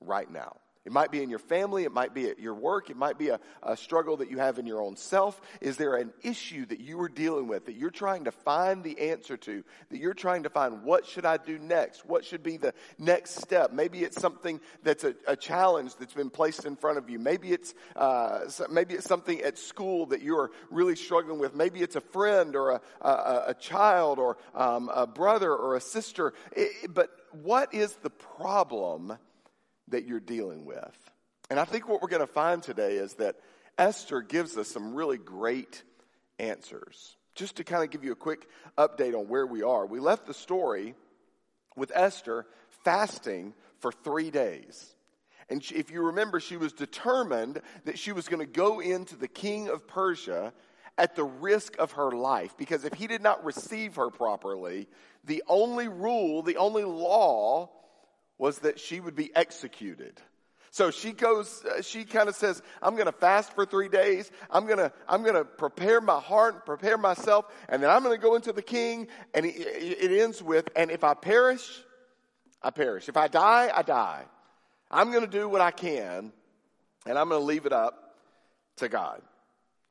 right 0.00 0.30
now? 0.30 0.56
It 0.84 0.92
might 0.92 1.10
be 1.10 1.22
in 1.22 1.30
your 1.30 1.38
family, 1.38 1.84
it 1.84 1.92
might 1.92 2.12
be 2.12 2.28
at 2.28 2.38
your 2.38 2.54
work, 2.54 2.90
it 2.90 2.96
might 2.96 3.18
be 3.18 3.30
a, 3.30 3.40
a, 3.62 3.74
struggle 3.74 4.18
that 4.18 4.30
you 4.30 4.38
have 4.38 4.58
in 4.58 4.66
your 4.66 4.82
own 4.82 4.96
self. 4.96 5.40
Is 5.62 5.78
there 5.78 5.96
an 5.96 6.12
issue 6.22 6.66
that 6.66 6.78
you 6.78 7.00
are 7.00 7.08
dealing 7.08 7.48
with 7.48 7.66
that 7.66 7.76
you're 7.76 7.90
trying 7.90 8.24
to 8.24 8.30
find 8.30 8.84
the 8.84 9.10
answer 9.10 9.38
to? 9.38 9.64
That 9.90 9.98
you're 9.98 10.12
trying 10.12 10.42
to 10.42 10.50
find 10.50 10.82
what 10.82 11.06
should 11.06 11.24
I 11.24 11.38
do 11.38 11.58
next? 11.58 12.04
What 12.04 12.26
should 12.26 12.42
be 12.42 12.58
the 12.58 12.74
next 12.98 13.36
step? 13.36 13.72
Maybe 13.72 14.04
it's 14.04 14.20
something 14.20 14.60
that's 14.82 15.04
a, 15.04 15.14
a 15.26 15.36
challenge 15.36 15.96
that's 15.96 16.12
been 16.12 16.28
placed 16.28 16.66
in 16.66 16.76
front 16.76 16.98
of 16.98 17.08
you. 17.08 17.18
Maybe 17.18 17.52
it's 17.52 17.72
uh, 17.96 18.40
maybe 18.70 18.92
it's 18.92 19.08
something 19.08 19.40
at 19.40 19.56
school 19.56 20.06
that 20.06 20.20
you're 20.20 20.50
really 20.70 20.96
struggling 20.96 21.38
with. 21.38 21.54
Maybe 21.54 21.80
it's 21.80 21.96
a 21.96 22.02
friend 22.02 22.54
or 22.54 22.72
a, 22.72 22.80
a, 23.00 23.44
a 23.48 23.54
child 23.54 24.18
or 24.18 24.36
um, 24.54 24.90
a 24.94 25.06
brother 25.06 25.54
or 25.54 25.76
a 25.76 25.80
sister. 25.80 26.34
It, 26.52 26.92
but 26.92 27.10
what 27.32 27.72
is 27.72 27.94
the 28.02 28.10
problem? 28.10 29.16
That 29.88 30.06
you're 30.06 30.20
dealing 30.20 30.64
with. 30.64 30.96
And 31.50 31.60
I 31.60 31.64
think 31.64 31.88
what 31.88 32.00
we're 32.00 32.08
going 32.08 32.26
to 32.26 32.26
find 32.26 32.62
today 32.62 32.96
is 32.96 33.14
that 33.14 33.36
Esther 33.76 34.22
gives 34.22 34.56
us 34.56 34.68
some 34.68 34.94
really 34.94 35.18
great 35.18 35.82
answers. 36.38 37.16
Just 37.34 37.56
to 37.56 37.64
kind 37.64 37.82
of 37.82 37.90
give 37.90 38.04
you 38.04 38.12
a 38.12 38.16
quick 38.16 38.48
update 38.78 39.14
on 39.14 39.28
where 39.28 39.46
we 39.46 39.62
are, 39.62 39.86
we 39.86 40.00
left 40.00 40.26
the 40.26 40.34
story 40.34 40.94
with 41.76 41.90
Esther 41.94 42.46
fasting 42.84 43.54
for 43.80 43.90
three 43.90 44.30
days. 44.30 44.94
And 45.50 45.62
she, 45.62 45.74
if 45.74 45.90
you 45.90 46.02
remember, 46.02 46.40
she 46.40 46.56
was 46.56 46.72
determined 46.72 47.60
that 47.84 47.98
she 47.98 48.12
was 48.12 48.28
going 48.28 48.40
to 48.40 48.50
go 48.50 48.80
into 48.80 49.16
the 49.16 49.28
king 49.28 49.68
of 49.68 49.86
Persia 49.86 50.52
at 50.96 51.16
the 51.16 51.24
risk 51.24 51.76
of 51.78 51.92
her 51.92 52.12
life. 52.12 52.56
Because 52.56 52.84
if 52.84 52.94
he 52.94 53.06
did 53.06 53.22
not 53.22 53.44
receive 53.44 53.96
her 53.96 54.10
properly, 54.10 54.88
the 55.24 55.42
only 55.48 55.88
rule, 55.88 56.42
the 56.42 56.56
only 56.56 56.84
law 56.84 57.70
was 58.38 58.60
that 58.60 58.80
she 58.80 59.00
would 59.00 59.14
be 59.14 59.34
executed. 59.34 60.20
So 60.70 60.90
she 60.90 61.12
goes, 61.12 61.64
uh, 61.64 61.82
she 61.82 62.04
kind 62.04 62.28
of 62.28 62.34
says, 62.34 62.60
I'm 62.82 62.94
going 62.94 63.06
to 63.06 63.12
fast 63.12 63.52
for 63.52 63.64
three 63.64 63.88
days. 63.88 64.32
I'm 64.50 64.66
going 64.66 64.78
to, 64.78 64.92
I'm 65.08 65.22
going 65.22 65.36
to 65.36 65.44
prepare 65.44 66.00
my 66.00 66.18
heart, 66.18 66.66
prepare 66.66 66.98
myself, 66.98 67.44
and 67.68 67.80
then 67.80 67.90
I'm 67.90 68.02
going 68.02 68.16
to 68.16 68.20
go 68.20 68.34
into 68.34 68.52
the 68.52 68.60
king. 68.60 69.06
And 69.34 69.46
it 69.46 70.20
ends 70.20 70.42
with, 70.42 70.68
and 70.74 70.90
if 70.90 71.04
I 71.04 71.14
perish, 71.14 71.80
I 72.60 72.70
perish. 72.70 73.08
If 73.08 73.16
I 73.16 73.28
die, 73.28 73.70
I 73.72 73.82
die. 73.82 74.24
I'm 74.90 75.12
going 75.12 75.24
to 75.24 75.30
do 75.30 75.48
what 75.48 75.60
I 75.60 75.70
can, 75.70 76.32
and 77.06 77.18
I'm 77.18 77.28
going 77.28 77.40
to 77.40 77.46
leave 77.46 77.66
it 77.66 77.72
up 77.72 78.16
to 78.78 78.88
God. 78.88 79.22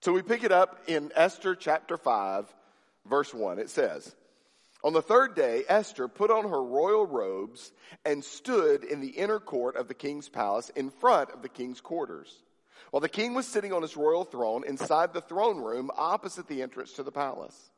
So 0.01 0.11
we 0.11 0.21
pick 0.21 0.43
it 0.43 0.51
up 0.51 0.81
in 0.87 1.13
Esther 1.15 1.55
chapter 1.55 1.95
5, 1.95 2.53
verse 3.05 3.33
1. 3.33 3.57
It 3.57 3.69
says, 3.69 4.13
on 4.83 4.93
the 4.93 5.01
third 5.01 5.35
day, 5.35 5.63
Esther 5.69 6.07
put 6.07 6.29
on 6.29 6.49
her 6.49 6.61
royal 6.61 7.05
robes 7.05 7.71
and 8.03 8.23
stood 8.23 8.83
in 8.83 8.99
the 8.99 9.09
inner 9.09 9.39
court 9.39 9.77
of 9.77 9.87
the 9.87 9.93
king's 9.93 10.27
palace 10.27 10.69
in 10.75 10.89
front 10.89 11.31
of 11.31 11.41
the 11.41 11.49
king's 11.49 11.79
quarters. 11.79 12.43
While 12.91 13.01
the 13.01 13.09
king 13.09 13.33
was 13.33 13.47
sitting 13.47 13.71
on 13.71 13.81
his 13.81 13.95
royal 13.95 14.25
throne 14.25 14.63
inside 14.67 15.13
the 15.13 15.21
throne 15.21 15.57
room 15.57 15.89
opposite 15.97 16.47
the 16.47 16.61
entrance 16.61 16.93
to 16.93 17.03
the 17.03 17.11
palace. 17.11 17.71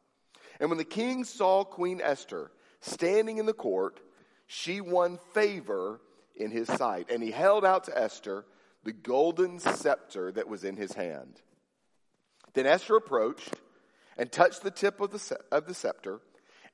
And 0.59 0.69
when 0.69 0.77
the 0.77 0.83
king 0.83 1.23
saw 1.23 1.63
Queen 1.63 2.01
Esther 2.03 2.51
standing 2.81 3.37
in 3.37 3.45
the 3.45 3.53
court, 3.53 3.99
she 4.47 4.81
won 4.81 5.19
favor 5.33 6.01
in 6.35 6.51
his 6.51 6.67
sight. 6.67 7.11
And 7.11 7.21
he 7.21 7.31
held 7.31 7.63
out 7.63 7.85
to 7.85 7.97
Esther 7.97 8.45
the 8.83 8.93
golden 8.93 9.59
scepter 9.59 10.31
that 10.31 10.47
was 10.47 10.63
in 10.63 10.75
his 10.75 10.93
hand. 10.93 11.41
Then 12.53 12.65
Esther 12.65 12.95
approached 12.95 13.53
and 14.17 14.31
touched 14.31 14.63
the 14.63 14.71
tip 14.71 15.01
of 15.01 15.11
the, 15.11 15.37
of 15.51 15.67
the 15.67 15.73
scepter 15.73 16.19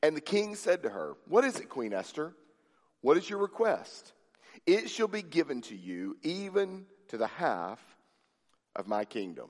and 0.04 0.16
the 0.16 0.22
king 0.22 0.56
said 0.56 0.84
to 0.84 0.90
her, 0.90 1.16
What 1.28 1.44
is 1.44 1.60
it, 1.60 1.70
Queen 1.70 1.94
Esther? 1.94 2.34
What 3.02 3.18
is 3.18 3.30
your 3.30 3.40
request? 3.40 4.14
It 4.66 4.90
shall 4.90 5.08
be 5.08 5.22
given 5.22 5.62
to 5.64 5.76
you, 5.76 6.18
even 6.22 6.86
to 7.10 7.18
the 7.18 7.28
half 7.28 7.80
of 8.76 8.88
my 8.88 9.06
kingdom. 9.06 9.50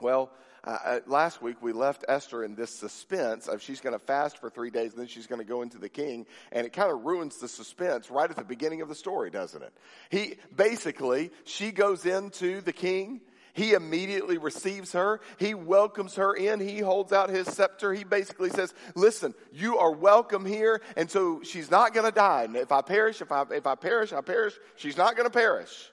Well, 0.00 0.30
uh, 0.64 0.78
uh 0.84 1.00
last 1.06 1.42
week 1.42 1.56
we 1.60 1.72
left 1.72 2.04
Esther 2.08 2.44
in 2.44 2.54
this 2.54 2.70
suspense 2.70 3.48
of 3.48 3.62
she's 3.62 3.80
going 3.80 3.94
to 3.94 4.04
fast 4.04 4.38
for 4.38 4.50
three 4.50 4.70
days 4.70 4.92
and 4.92 5.00
then 5.00 5.08
she's 5.08 5.26
going 5.26 5.40
to 5.40 5.46
go 5.46 5.62
into 5.62 5.78
the 5.78 5.88
king. 5.88 6.26
And 6.52 6.66
it 6.66 6.72
kind 6.72 6.90
of 6.90 7.04
ruins 7.04 7.38
the 7.38 7.48
suspense 7.48 8.10
right 8.10 8.30
at 8.30 8.36
the 8.36 8.44
beginning 8.44 8.82
of 8.82 8.88
the 8.88 8.94
story, 8.94 9.30
doesn't 9.30 9.62
it? 9.62 9.72
He 10.10 10.36
basically, 10.54 11.30
she 11.44 11.72
goes 11.72 12.06
into 12.06 12.60
the 12.60 12.72
king 12.72 13.20
he 13.56 13.72
immediately 13.72 14.36
receives 14.36 14.92
her. 14.92 15.18
He 15.38 15.54
welcomes 15.54 16.16
her 16.16 16.34
in. 16.34 16.60
He 16.60 16.80
holds 16.80 17.10
out 17.10 17.30
his 17.30 17.46
scepter. 17.46 17.94
He 17.94 18.04
basically 18.04 18.50
says, 18.50 18.74
listen, 18.94 19.34
you 19.50 19.78
are 19.78 19.92
welcome 19.92 20.44
here. 20.44 20.82
And 20.94 21.10
so 21.10 21.40
she's 21.42 21.70
not 21.70 21.94
going 21.94 22.04
to 22.04 22.14
die. 22.14 22.44
And 22.44 22.54
if 22.54 22.70
I 22.70 22.82
perish, 22.82 23.22
if 23.22 23.32
I, 23.32 23.44
if 23.52 23.66
I 23.66 23.74
perish, 23.74 24.12
I 24.12 24.20
perish. 24.20 24.52
She's 24.76 24.98
not 24.98 25.16
going 25.16 25.24
to 25.24 25.32
perish. 25.32 25.90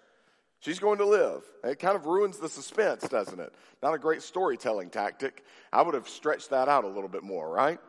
She's 0.59 0.77
going 0.77 0.97
to 0.97 1.05
live. 1.05 1.41
It 1.63 1.79
kind 1.79 1.95
of 1.95 2.05
ruins 2.05 2.37
the 2.37 2.49
suspense, 2.49 3.07
doesn't 3.07 3.39
it? 3.39 3.53
Not 3.81 3.93
a 3.93 3.97
great 3.97 4.23
storytelling 4.23 4.89
tactic. 4.89 5.45
I 5.71 5.83
would 5.83 5.93
have 5.93 6.09
stretched 6.09 6.49
that 6.49 6.67
out 6.67 6.83
a 6.83 6.89
little 6.89 7.07
bit 7.07 7.23
more, 7.23 7.49
right? 7.49 7.79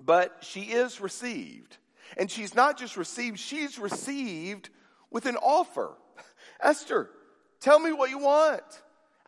But 0.00 0.36
she 0.42 0.60
is 0.60 1.00
received. 1.00 1.76
And 2.16 2.30
she's 2.30 2.54
not 2.54 2.78
just 2.78 2.96
received, 2.96 3.40
she's 3.40 3.80
received 3.80 4.70
with 5.10 5.26
an 5.26 5.36
offer. 5.38 5.96
Esther, 6.62 7.10
Tell 7.60 7.78
me 7.78 7.92
what 7.92 8.10
you 8.10 8.18
want. 8.18 8.62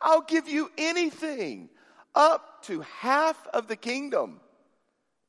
I'll 0.01 0.23
give 0.23 0.49
you 0.49 0.71
anything 0.79 1.69
up 2.15 2.65
to 2.65 2.81
half 2.81 3.47
of 3.49 3.69
the 3.69 3.77
kingdom. 3.77 4.41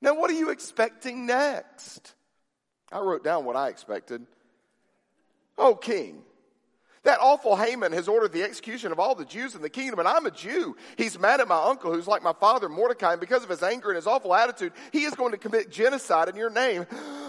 Now, 0.01 0.15
what 0.15 0.29
are 0.29 0.35
you 0.35 0.49
expecting 0.49 1.25
next? 1.25 2.13
I 2.91 2.99
wrote 2.99 3.23
down 3.23 3.45
what 3.45 3.55
I 3.55 3.69
expected. 3.69 4.25
Oh, 5.57 5.75
king, 5.75 6.23
that 7.03 7.19
awful 7.19 7.55
Haman 7.55 7.93
has 7.93 8.07
ordered 8.07 8.31
the 8.31 8.43
execution 8.43 8.91
of 8.91 8.99
all 8.99 9.15
the 9.15 9.25
Jews 9.25 9.55
in 9.55 9.61
the 9.61 9.69
kingdom, 9.69 9.99
and 9.99 10.07
I'm 10.07 10.25
a 10.25 10.31
Jew. 10.31 10.75
He's 10.97 11.19
mad 11.19 11.39
at 11.39 11.47
my 11.47 11.63
uncle, 11.63 11.93
who's 11.93 12.07
like 12.07 12.23
my 12.23 12.33
father 12.33 12.69
Mordecai, 12.69 13.13
and 13.13 13.21
because 13.21 13.43
of 13.43 13.49
his 13.49 13.63
anger 13.63 13.89
and 13.89 13.95
his 13.95 14.07
awful 14.07 14.33
attitude, 14.33 14.73
he 14.91 15.03
is 15.03 15.15
going 15.15 15.31
to 15.31 15.37
commit 15.37 15.71
genocide 15.71 16.29
in 16.29 16.35
your 16.35 16.49
name. 16.49 16.85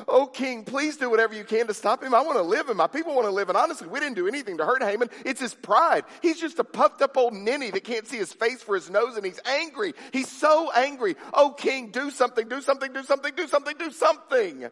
Oh, 0.09 0.27
king, 0.27 0.65
please 0.65 0.97
do 0.97 1.11
whatever 1.11 1.35
you 1.35 1.45
can 1.45 1.67
to 1.67 1.75
stop 1.75 2.03
him. 2.03 2.15
I 2.15 2.21
want 2.23 2.39
to 2.39 2.43
live, 2.43 2.69
and 2.69 2.77
my 2.77 2.87
people 2.87 3.15
want 3.15 3.27
to 3.27 3.33
live. 3.33 3.49
And 3.49 3.57
honestly, 3.57 3.89
we 3.89 4.01
didn't 4.01 4.17
do 4.17 4.29
anything 4.29 4.59
to 4.59 4.65
hurt 4.65 4.83
Haman. 4.83 5.11
It's 5.25 5.41
his 5.41 5.55
pride. 5.55 6.05
He's 6.21 6.41
just 6.41 6.59
a 6.59 6.65
puffed 6.65 7.03
up 7.03 7.17
old 7.17 7.35
ninny 7.35 7.71
that 7.71 7.85
can't 7.85 8.07
see 8.07 8.17
his 8.17 8.33
face 8.33 8.63
for 8.63 8.75
his 8.75 8.91
nose, 8.91 9.17
and 9.17 9.25
he's 9.25 9.41
angry. 9.45 9.95
He's 10.13 10.31
so 10.31 10.71
angry. 10.73 11.17
Oh, 11.33 11.51
king, 11.51 11.91
do 11.91 12.11
something, 12.11 12.49
do 12.49 12.61
something, 12.61 12.93
do 12.93 13.03
something, 13.03 13.35
do 13.35 13.47
something, 13.47 13.77
do 13.79 13.91
something. 13.91 14.69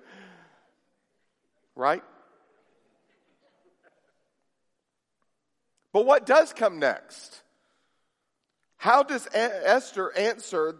Right? 1.77 2.03
But 5.93 6.07
what 6.07 6.27
does 6.27 6.53
come 6.53 6.79
next? 6.79 7.43
How 8.77 9.03
does 9.03 9.29
Esther 9.35 10.16
answer 10.16 10.77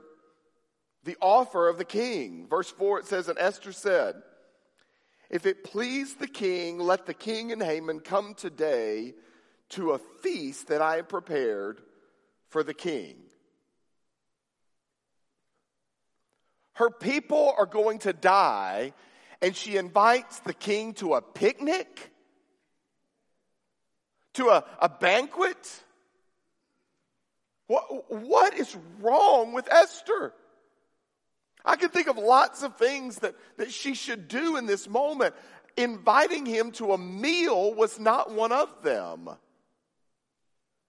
the 1.05 1.17
offer 1.21 1.69
of 1.69 1.79
the 1.79 1.85
king? 1.85 2.47
Verse 2.49 2.71
4 2.71 3.01
it 3.01 3.07
says, 3.07 3.29
And 3.29 3.39
Esther 3.39 3.73
said, 3.73 4.15
If 5.31 5.47
it 5.47 5.65
please 5.65 6.15
the 6.15 6.27
king, 6.27 6.79
let 6.79 7.07
the 7.07 7.15
king 7.15 7.53
and 7.53 7.63
Haman 7.63 8.01
come 8.01 8.35
today 8.35 9.15
to 9.71 9.93
a 9.93 9.99
feast 10.23 10.69
that 10.69 10.83
I 10.83 10.97
have 10.97 11.09
prepared 11.09 11.81
for 12.49 12.63
the 12.63 12.75
king. 12.75 13.17
Her 16.75 16.91
people 16.91 17.55
are 17.57 17.67
going 17.67 18.01
to 18.01 18.13
die, 18.13 18.93
and 19.41 19.55
she 19.55 19.77
invites 19.77 20.41
the 20.41 20.55
king 20.55 20.95
to 20.95 21.15
a 21.15 21.23
picnic? 21.23 22.11
to 24.35 24.49
a, 24.49 24.65
a 24.81 24.89
banquet? 24.89 25.83
What, 27.67 28.11
what 28.11 28.55
is 28.55 28.77
wrong 29.01 29.53
with 29.53 29.71
Esther? 29.71 30.33
I 31.65 31.77
can 31.77 31.91
think 31.91 32.09
of 32.09 32.17
lots 32.17 32.63
of 32.63 32.77
things 32.77 33.19
that, 33.19 33.35
that 33.59 33.71
she 33.71 33.95
should 33.95 34.29
do 34.29 34.57
in 34.57 34.67
this 34.67 34.89
moment. 34.89 35.35
Inviting 35.77 36.47
him 36.47 36.73
to 36.73 36.93
a 36.93 36.99
meal 36.99 37.75
was 37.75 37.99
not 37.99 38.33
one 38.33 38.53
of 38.53 38.83
them. 38.83 39.29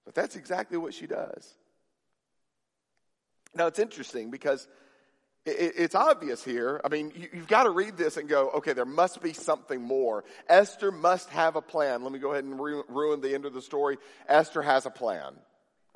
But 0.06 0.16
that's 0.16 0.36
exactly 0.36 0.78
what 0.78 0.94
she 0.94 1.08
does. 1.08 1.54
Now, 3.54 3.68
it's 3.68 3.80
interesting 3.80 4.32
because 4.32 4.68
it's 5.46 5.96
obvious 5.96 6.44
here. 6.44 6.80
I 6.86 6.90
mean, 6.90 7.12
you've 7.16 7.48
got 7.48 7.64
to 7.64 7.72
read 7.72 7.98
this 7.98 8.18
and 8.18 8.30
go, 8.30 8.50
okay, 8.52 8.74
there 8.74 8.86
must 8.86 9.22
be 9.22 9.34
something 9.34 9.82
more. 9.82 10.24
Esther 10.48 10.92
must 10.92 11.30
have 11.30 11.56
a 11.56 11.62
plan. 11.62 12.04
Let 12.04 12.12
me 12.12 12.20
go 12.20 12.32
ahead 12.32 12.44
and 12.44 12.60
ruin 12.60 13.22
the 13.22 13.34
end 13.34 13.46
of 13.46 13.54
the 13.54 13.62
story. 13.62 13.98
Esther 14.28 14.62
has 14.62 14.86
a 14.86 14.92
plan. 14.92 15.34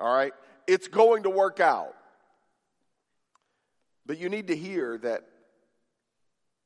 All 0.00 0.14
right? 0.14 0.32
It's 0.66 0.88
going 0.88 1.22
to 1.22 1.30
work 1.30 1.60
out. 1.60 1.94
But 4.06 4.18
you 4.18 4.28
need 4.28 4.48
to 4.48 4.56
hear 4.56 4.98
that 4.98 5.24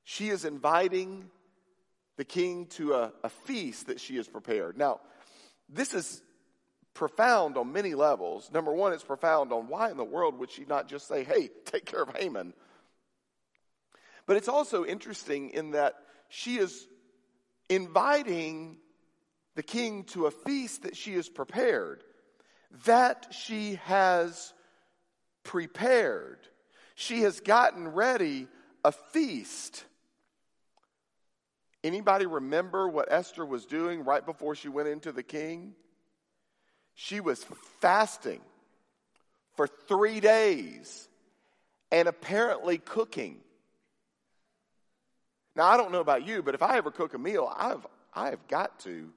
she 0.04 0.28
is 0.28 0.44
inviting 0.44 1.30
the 2.16 2.24
king 2.24 2.66
to 2.66 2.94
a, 2.94 3.12
a 3.24 3.28
feast 3.30 3.86
that 3.86 4.00
she 4.00 4.16
has 4.16 4.28
prepared. 4.28 4.76
Now, 4.76 5.00
this 5.68 5.94
is 5.94 6.22
profound 6.92 7.56
on 7.56 7.72
many 7.72 7.94
levels. 7.94 8.50
Number 8.52 8.72
one, 8.72 8.92
it's 8.92 9.04
profound 9.04 9.52
on 9.52 9.68
why 9.68 9.90
in 9.90 9.96
the 9.96 10.04
world 10.04 10.38
would 10.38 10.50
she 10.50 10.64
not 10.66 10.88
just 10.88 11.08
say, 11.08 11.24
hey, 11.24 11.48
take 11.64 11.86
care 11.86 12.02
of 12.02 12.14
Haman? 12.16 12.52
But 14.26 14.36
it's 14.36 14.48
also 14.48 14.84
interesting 14.84 15.50
in 15.50 15.70
that 15.72 15.94
she 16.28 16.58
is 16.58 16.86
inviting 17.68 18.76
the 19.54 19.62
king 19.62 20.04
to 20.04 20.26
a 20.26 20.30
feast 20.30 20.82
that 20.82 20.96
she 20.96 21.14
has 21.14 21.28
prepared, 21.28 22.04
that 22.84 23.28
she 23.30 23.76
has 23.84 24.52
prepared. 25.42 26.38
She 27.00 27.22
has 27.22 27.40
gotten 27.40 27.88
ready 27.88 28.46
a 28.84 28.92
feast. 28.92 29.84
Anybody 31.82 32.26
remember 32.26 32.86
what 32.86 33.10
Esther 33.10 33.46
was 33.46 33.64
doing 33.64 34.04
right 34.04 34.24
before 34.24 34.54
she 34.54 34.68
went 34.68 34.88
into 34.88 35.10
the 35.10 35.22
king? 35.22 35.72
She 36.94 37.20
was 37.20 37.42
fasting 37.80 38.42
for 39.56 39.66
three 39.66 40.20
days 40.20 41.08
and 41.90 42.06
apparently 42.06 42.76
cooking. 42.76 43.38
Now, 45.56 45.68
I 45.68 45.78
don't 45.78 45.92
know 45.92 46.00
about 46.00 46.26
you, 46.26 46.42
but 46.42 46.54
if 46.54 46.62
I 46.62 46.76
ever 46.76 46.90
cook 46.90 47.14
a 47.14 47.18
meal, 47.18 47.50
I've, 47.56 47.86
I've 48.12 48.46
got 48.46 48.78
to 48.80 49.08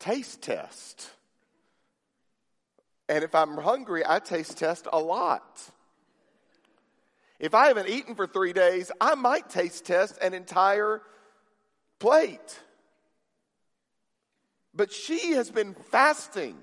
taste 0.00 0.42
test. 0.42 1.08
And 3.08 3.22
if 3.22 3.32
I'm 3.36 3.58
hungry, 3.58 4.02
I 4.04 4.18
taste 4.18 4.58
test 4.58 4.88
a 4.92 4.98
lot. 4.98 5.70
If 7.38 7.54
I 7.54 7.68
haven't 7.68 7.88
eaten 7.88 8.14
for 8.14 8.26
three 8.26 8.52
days, 8.52 8.90
I 9.00 9.14
might 9.14 9.48
taste 9.48 9.84
test 9.84 10.18
an 10.20 10.34
entire 10.34 11.02
plate. 11.98 12.60
But 14.74 14.92
she 14.92 15.32
has 15.32 15.50
been 15.50 15.74
fasting. 15.74 16.56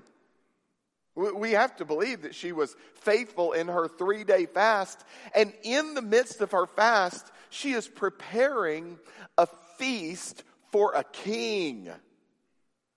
We 1.14 1.52
have 1.52 1.76
to 1.76 1.86
believe 1.86 2.22
that 2.22 2.34
she 2.34 2.52
was 2.52 2.76
faithful 2.94 3.52
in 3.52 3.68
her 3.68 3.88
three 3.88 4.24
day 4.24 4.44
fast. 4.44 5.02
And 5.34 5.52
in 5.62 5.94
the 5.94 6.02
midst 6.02 6.42
of 6.42 6.52
her 6.52 6.66
fast, 6.66 7.30
she 7.48 7.72
is 7.72 7.88
preparing 7.88 8.98
a 9.38 9.46
feast 9.78 10.44
for 10.72 10.92
a 10.94 11.04
king. 11.04 11.90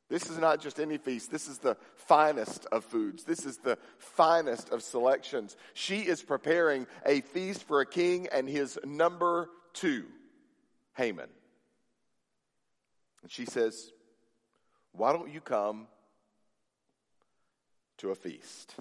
This 0.09 0.27
is 0.27 0.39
not 0.39 0.59
just 0.59 0.79
any 0.79 0.97
feast. 0.97 1.31
This 1.31 1.47
is 1.47 1.59
the 1.59 1.77
finest 1.95 2.65
of 2.71 2.83
foods. 2.83 3.23
This 3.23 3.45
is 3.45 3.57
the 3.57 3.77
finest 3.99 4.71
of 4.71 4.81
selections. 4.81 5.55
She 5.75 5.99
is 5.99 6.23
preparing 6.23 6.87
a 7.05 7.21
feast 7.21 7.63
for 7.63 7.81
a 7.81 7.85
king 7.85 8.27
and 8.31 8.49
his 8.49 8.79
number 8.83 9.49
two, 9.73 10.05
Haman. 10.95 11.29
And 13.21 13.31
she 13.31 13.45
says, 13.45 13.91
Why 14.93 15.13
don't 15.13 15.31
you 15.31 15.41
come 15.41 15.87
to 17.99 18.09
a 18.09 18.15
feast? 18.15 18.75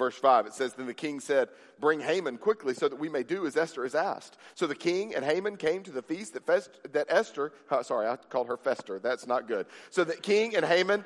Verse 0.00 0.16
5, 0.16 0.46
it 0.46 0.54
says, 0.54 0.72
Then 0.72 0.86
the 0.86 0.94
king 0.94 1.20
said, 1.20 1.50
Bring 1.78 2.00
Haman 2.00 2.38
quickly 2.38 2.72
so 2.72 2.88
that 2.88 2.98
we 2.98 3.10
may 3.10 3.22
do 3.22 3.46
as 3.46 3.54
Esther 3.54 3.82
has 3.82 3.94
asked. 3.94 4.38
So 4.54 4.66
the 4.66 4.74
king 4.74 5.14
and 5.14 5.22
Haman 5.22 5.58
came 5.58 5.82
to 5.82 5.90
the 5.90 6.00
feast 6.00 6.32
that, 6.32 6.46
Fest, 6.46 6.70
that 6.92 7.08
Esther, 7.10 7.52
uh, 7.70 7.82
sorry, 7.82 8.08
I 8.08 8.16
called 8.16 8.48
her 8.48 8.56
Fester. 8.56 8.98
That's 8.98 9.26
not 9.26 9.46
good. 9.46 9.66
So 9.90 10.04
the 10.04 10.16
king 10.16 10.56
and 10.56 10.64
Haman, 10.64 11.04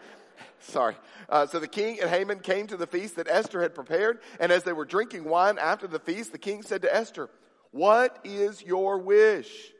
sorry. 0.61 0.95
Uh, 1.29 1.45
so 1.49 1.59
the 1.59 1.67
king 1.67 1.99
and 2.01 2.09
Haman 2.09 2.39
came 2.39 2.69
to 2.69 2.77
the 2.77 2.87
feast 2.87 3.17
that 3.17 3.27
Esther 3.29 3.63
had 3.63 3.75
prepared. 3.75 4.21
And 4.39 4.53
as 4.53 4.63
they 4.63 4.73
were 4.73 4.85
drinking 4.85 5.25
wine 5.25 5.59
after 5.59 5.89
the 5.89 5.99
feast, 5.99 6.31
the 6.31 6.39
king 6.39 6.63
said 6.63 6.83
to 6.83 6.95
Esther, 6.95 7.29
What 7.73 8.21
is 8.23 8.63
your 8.63 8.99
wish? 8.99 9.73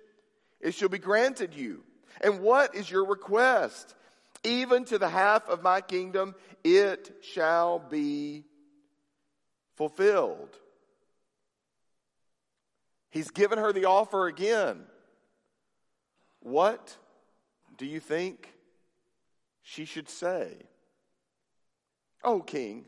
It 0.61 0.75
shall 0.75 0.89
be 0.89 0.99
granted 0.99 1.55
you. 1.55 1.85
And 2.21 2.41
what 2.41 2.75
is 2.75 2.91
your 2.91 3.05
request? 3.07 3.95
Even 4.43 4.85
to 4.87 4.99
the 4.99 5.09
half 5.09 5.49
of 5.49 5.63
my 5.63 5.83
kingdom, 5.83 6.35
it 6.65 7.15
shall 7.23 7.79
be 7.79 8.45
fulfilled. 9.77 10.59
He's 13.11 13.31
given 13.31 13.59
her 13.59 13.73
the 13.73 13.85
offer 13.85 14.27
again. 14.27 14.83
What 16.41 16.97
do 17.77 17.87
you 17.87 18.01
think 18.01 18.53
she 19.63 19.85
should 19.85 20.09
say? 20.09 20.53
Oh, 22.23 22.41
king, 22.41 22.87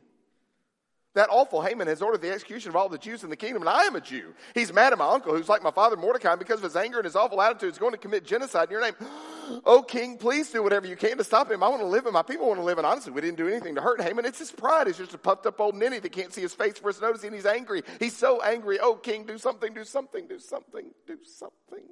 that 1.14 1.29
awful 1.31 1.62
Haman 1.62 1.88
has 1.88 2.03
ordered 2.03 2.20
the 2.20 2.31
execution 2.31 2.68
of 2.68 2.77
all 2.77 2.88
the 2.88 2.99
Jews 2.99 3.25
in 3.25 3.31
the 3.31 3.37
kingdom, 3.37 3.62
and 3.62 3.68
I 3.70 3.85
am 3.85 3.96
a 3.96 4.01
Jew. 4.01 4.35
He's 4.55 4.72
mad 4.72 4.92
at 4.92 4.99
my 4.99 5.09
uncle, 5.09 5.35
who's 5.35 5.49
like 5.49 5.62
my 5.62 5.70
father 5.70 5.96
Mordecai, 5.96 6.35
because 6.35 6.59
of 6.59 6.64
his 6.64 6.77
anger 6.77 6.99
and 6.99 7.07
his 7.07 7.16
awful 7.16 7.40
attitude, 7.40 7.72
is 7.72 7.79
going 7.79 7.92
to 7.92 7.99
commit 7.99 8.25
genocide 8.25 8.68
in 8.68 8.72
your 8.72 8.83
name. 8.83 8.94
Oh, 9.64 9.82
king, 9.82 10.18
please 10.18 10.50
do 10.50 10.62
whatever 10.62 10.87
you 10.87 10.96
can 10.96 11.18
to 11.18 11.24
stop 11.24 11.50
him. 11.50 11.62
I 11.62 11.68
want 11.68 11.80
to 11.80 11.87
live, 11.87 12.06
and 12.06 12.12
my 12.12 12.22
people 12.22 12.48
want 12.48 12.59
to 12.59 12.64
live. 12.64 12.78
And 12.78 12.87
honestly, 12.87 13.12
we 13.12 13.20
didn't 13.20 13.37
do 13.37 13.48
anything 13.48 13.74
to 13.76 13.80
hurt 13.80 14.00
Haman. 14.00 14.24
It's 14.24 14.38
his 14.38 14.50
pride. 14.50 14.87
He's 14.87 14.96
just 14.96 15.14
a 15.14 15.18
puffed 15.18 15.46
up 15.46 15.61
old 15.61 15.74
ninny 15.74 15.98
that 15.98 16.12
can't 16.12 16.32
see 16.32 16.40
his 16.40 16.54
face 16.54 16.78
for 16.78 16.88
his 16.88 17.00
nose, 17.00 17.22
and 17.24 17.35
he's 17.35 17.46
angry. 17.46 17.82
He's 17.98 18.16
so 18.16 18.42
angry. 18.42 18.78
Oh, 18.80 18.94
king, 18.94 19.24
do 19.24 19.38
something, 19.38 19.72
do 19.72 19.85
something, 19.85 20.26
do 20.26 20.38
something, 20.38 20.90
do 21.06 21.18
something. 21.24 21.85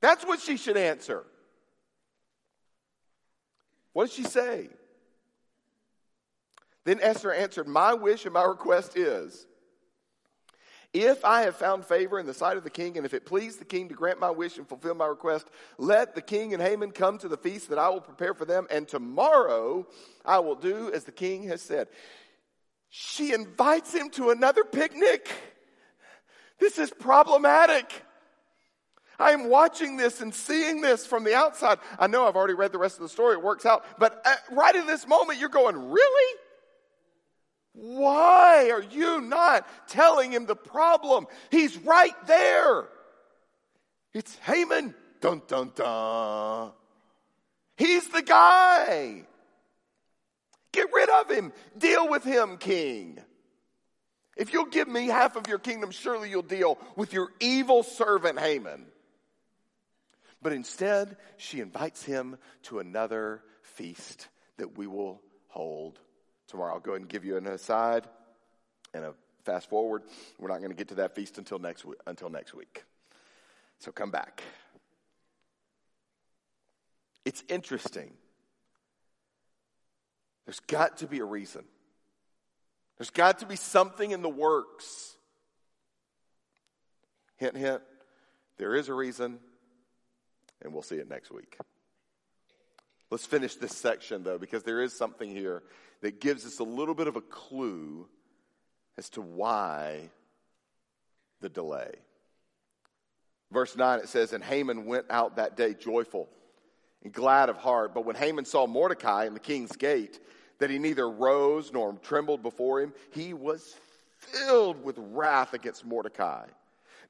That's 0.00 0.24
what 0.24 0.40
she 0.40 0.56
should 0.56 0.76
answer. 0.76 1.24
What 3.92 4.06
does 4.06 4.14
she 4.14 4.24
say? 4.24 4.68
Then 6.84 6.98
Esther 7.00 7.32
answered, 7.32 7.68
My 7.68 7.94
wish 7.94 8.24
and 8.24 8.34
my 8.34 8.44
request 8.44 8.96
is, 8.96 9.46
if 10.92 11.24
I 11.24 11.42
have 11.42 11.56
found 11.56 11.86
favor 11.86 12.18
in 12.18 12.26
the 12.26 12.34
sight 12.34 12.56
of 12.56 12.64
the 12.64 12.70
king, 12.70 12.96
and 12.96 13.06
if 13.06 13.14
it 13.14 13.24
please 13.24 13.56
the 13.56 13.64
king 13.64 13.88
to 13.88 13.94
grant 13.94 14.20
my 14.20 14.30
wish 14.30 14.58
and 14.58 14.68
fulfill 14.68 14.94
my 14.94 15.06
request, 15.06 15.48
let 15.78 16.14
the 16.14 16.20
king 16.20 16.52
and 16.52 16.62
Haman 16.62 16.90
come 16.90 17.18
to 17.18 17.28
the 17.28 17.36
feast 17.36 17.70
that 17.70 17.78
I 17.78 17.88
will 17.88 18.00
prepare 18.00 18.34
for 18.34 18.44
them, 18.44 18.66
and 18.70 18.86
tomorrow 18.86 19.86
I 20.24 20.40
will 20.40 20.54
do 20.54 20.92
as 20.92 21.04
the 21.04 21.12
king 21.12 21.44
has 21.48 21.62
said. 21.62 21.88
She 22.90 23.32
invites 23.32 23.94
him 23.94 24.10
to 24.10 24.30
another 24.30 24.64
picnic. 24.64 25.30
This 26.58 26.78
is 26.78 26.90
problematic. 26.90 27.90
I 29.18 29.30
am 29.30 29.48
watching 29.48 29.96
this 29.96 30.20
and 30.20 30.34
seeing 30.34 30.82
this 30.82 31.06
from 31.06 31.24
the 31.24 31.34
outside. 31.34 31.78
I 31.98 32.06
know 32.06 32.26
I've 32.26 32.36
already 32.36 32.54
read 32.54 32.72
the 32.72 32.78
rest 32.78 32.96
of 32.96 33.02
the 33.02 33.08
story. 33.08 33.34
It 33.34 33.42
works 33.42 33.64
out. 33.64 33.84
But 33.98 34.22
right 34.50 34.74
in 34.74 34.86
this 34.86 35.06
moment, 35.06 35.38
you're 35.38 35.48
going, 35.48 35.90
really? 35.90 36.38
Why 37.74 38.70
are 38.70 38.82
you 38.82 39.20
not 39.20 39.66
telling 39.88 40.32
him 40.32 40.46
the 40.46 40.56
problem? 40.56 41.26
He's 41.50 41.76
right 41.78 42.14
there. 42.26 42.88
It's 44.12 44.36
Haman. 44.38 44.94
Dun, 45.20 45.42
dun, 45.46 45.72
dun. 45.74 46.72
He's 47.76 48.08
the 48.08 48.22
guy. 48.22 49.22
Get 50.72 50.92
rid 50.92 51.08
of 51.08 51.30
him. 51.30 51.52
Deal 51.76 52.08
with 52.08 52.24
him, 52.24 52.58
king. 52.58 53.18
If 54.36 54.52
you'll 54.52 54.66
give 54.66 54.88
me 54.88 55.06
half 55.06 55.36
of 55.36 55.46
your 55.46 55.58
kingdom, 55.58 55.90
surely 55.90 56.30
you'll 56.30 56.42
deal 56.42 56.78
with 56.96 57.12
your 57.12 57.28
evil 57.40 57.82
servant 57.82 58.38
Haman. 58.38 58.86
But 60.40 60.52
instead, 60.52 61.16
she 61.36 61.60
invites 61.60 62.02
him 62.02 62.36
to 62.64 62.80
another 62.80 63.42
feast 63.62 64.28
that 64.56 64.76
we 64.76 64.86
will 64.86 65.20
hold 65.48 66.00
tomorrow. 66.52 66.74
I'll 66.74 66.80
go 66.80 66.92
ahead 66.92 67.00
and 67.00 67.10
give 67.10 67.24
you 67.24 67.36
an 67.36 67.46
aside 67.48 68.06
and 68.94 69.04
a 69.04 69.14
fast 69.44 69.68
forward. 69.68 70.02
We're 70.38 70.48
not 70.48 70.58
going 70.58 70.70
to 70.70 70.76
get 70.76 70.88
to 70.88 70.94
that 70.96 71.16
feast 71.16 71.38
until 71.38 71.58
next 71.58 71.84
until 72.06 72.30
next 72.30 72.54
week. 72.54 72.84
So 73.80 73.90
come 73.90 74.12
back. 74.12 74.42
It's 77.24 77.42
interesting. 77.48 78.12
There's 80.44 80.60
got 80.60 80.98
to 80.98 81.06
be 81.06 81.18
a 81.18 81.24
reason. 81.24 81.64
There's 82.98 83.10
got 83.10 83.40
to 83.40 83.46
be 83.46 83.56
something 83.56 84.10
in 84.10 84.22
the 84.22 84.28
works. 84.28 85.16
Hint, 87.36 87.56
hint. 87.56 87.82
There 88.58 88.74
is 88.74 88.88
a 88.88 88.94
reason, 88.94 89.38
and 90.60 90.72
we'll 90.72 90.82
see 90.82 90.96
it 90.96 91.08
next 91.08 91.32
week. 91.32 91.56
Let's 93.12 93.26
finish 93.26 93.56
this 93.56 93.76
section, 93.76 94.22
though, 94.22 94.38
because 94.38 94.62
there 94.62 94.80
is 94.80 94.94
something 94.94 95.28
here 95.28 95.62
that 96.00 96.18
gives 96.18 96.46
us 96.46 96.60
a 96.60 96.64
little 96.64 96.94
bit 96.94 97.08
of 97.08 97.16
a 97.16 97.20
clue 97.20 98.08
as 98.96 99.10
to 99.10 99.20
why 99.20 100.08
the 101.42 101.50
delay. 101.50 101.92
Verse 103.50 103.76
9, 103.76 103.98
it 103.98 104.08
says, 104.08 104.32
And 104.32 104.42
Haman 104.42 104.86
went 104.86 105.04
out 105.10 105.36
that 105.36 105.58
day 105.58 105.74
joyful 105.74 106.26
and 107.04 107.12
glad 107.12 107.50
of 107.50 107.58
heart. 107.58 107.92
But 107.92 108.06
when 108.06 108.16
Haman 108.16 108.46
saw 108.46 108.66
Mordecai 108.66 109.26
in 109.26 109.34
the 109.34 109.40
king's 109.40 109.76
gate, 109.76 110.18
that 110.58 110.70
he 110.70 110.78
neither 110.78 111.10
rose 111.10 111.70
nor 111.70 111.92
trembled 112.02 112.42
before 112.42 112.80
him, 112.80 112.94
he 113.10 113.34
was 113.34 113.76
filled 114.16 114.82
with 114.82 114.96
wrath 114.96 115.52
against 115.52 115.84
Mordecai. 115.84 116.46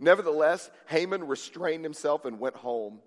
Nevertheless, 0.01 0.69
Haman 0.87 1.29
restrained 1.29 1.85
himself 1.85 2.25
and 2.25 2.41
went 2.41 2.57
home. 2.57 2.99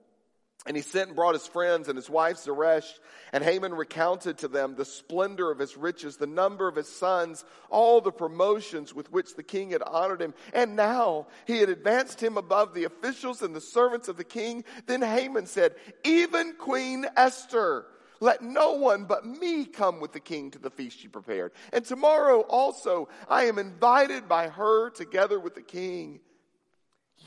And 0.68 0.76
he 0.76 0.82
sent 0.82 1.10
and 1.10 1.16
brought 1.16 1.36
his 1.36 1.46
friends 1.46 1.88
and 1.88 1.96
his 1.96 2.10
wife 2.10 2.38
Zeresh, 2.38 3.00
and 3.32 3.44
Haman 3.44 3.76
recounted 3.76 4.40
to 4.40 4.48
them 4.48 4.76
the 4.76 4.86
splendor 4.86 5.52
of 5.52 5.60
his 5.60 5.78
riches, 5.78 6.18
the 6.18 6.26
number 6.26 6.68
of 6.68 6.76
his 6.76 6.90
sons, 6.90 7.46
all 7.70 8.02
the 8.02 8.12
promotions 8.12 8.94
with 8.94 9.12
which 9.12 9.36
the 9.36 9.44
king 9.44 9.72
had 9.72 9.84
honored 9.84 10.22
him. 10.22 10.34
And 10.54 10.76
now 10.76 11.28
he 11.46 11.60
had 11.60 11.70
advanced 11.70 12.22
him 12.22 12.36
above 12.36 12.74
the 12.74 12.86
officials 12.86 13.44
and 13.44 13.56
the 13.56 13.62
servants 13.62 14.08
of 14.08 14.18
the 14.18 14.24
king. 14.24 14.64
Then 14.88 15.04
Haman 15.04 15.46
said, 15.46 15.76
Even 16.04 16.54
Queen 16.54 17.06
Esther, 17.16 17.86
let 18.20 18.42
no 18.42 18.74
one 18.74 19.06
but 19.06 19.24
me 19.24 19.66
come 19.66 20.00
with 20.00 20.14
the 20.14 20.20
king 20.20 20.50
to 20.52 20.60
the 20.60 20.72
feast 20.72 21.00
she 21.00 21.08
prepared. 21.08 21.52
And 21.74 21.86
tomorrow 21.86 22.42
also 22.42 23.10
I 23.30 23.46
am 23.46 23.60
invited 23.60 24.28
by 24.28 24.48
her 24.48 24.90
together 24.90 25.40
with 25.40 25.54
the 25.54 25.62
king. 25.62 26.22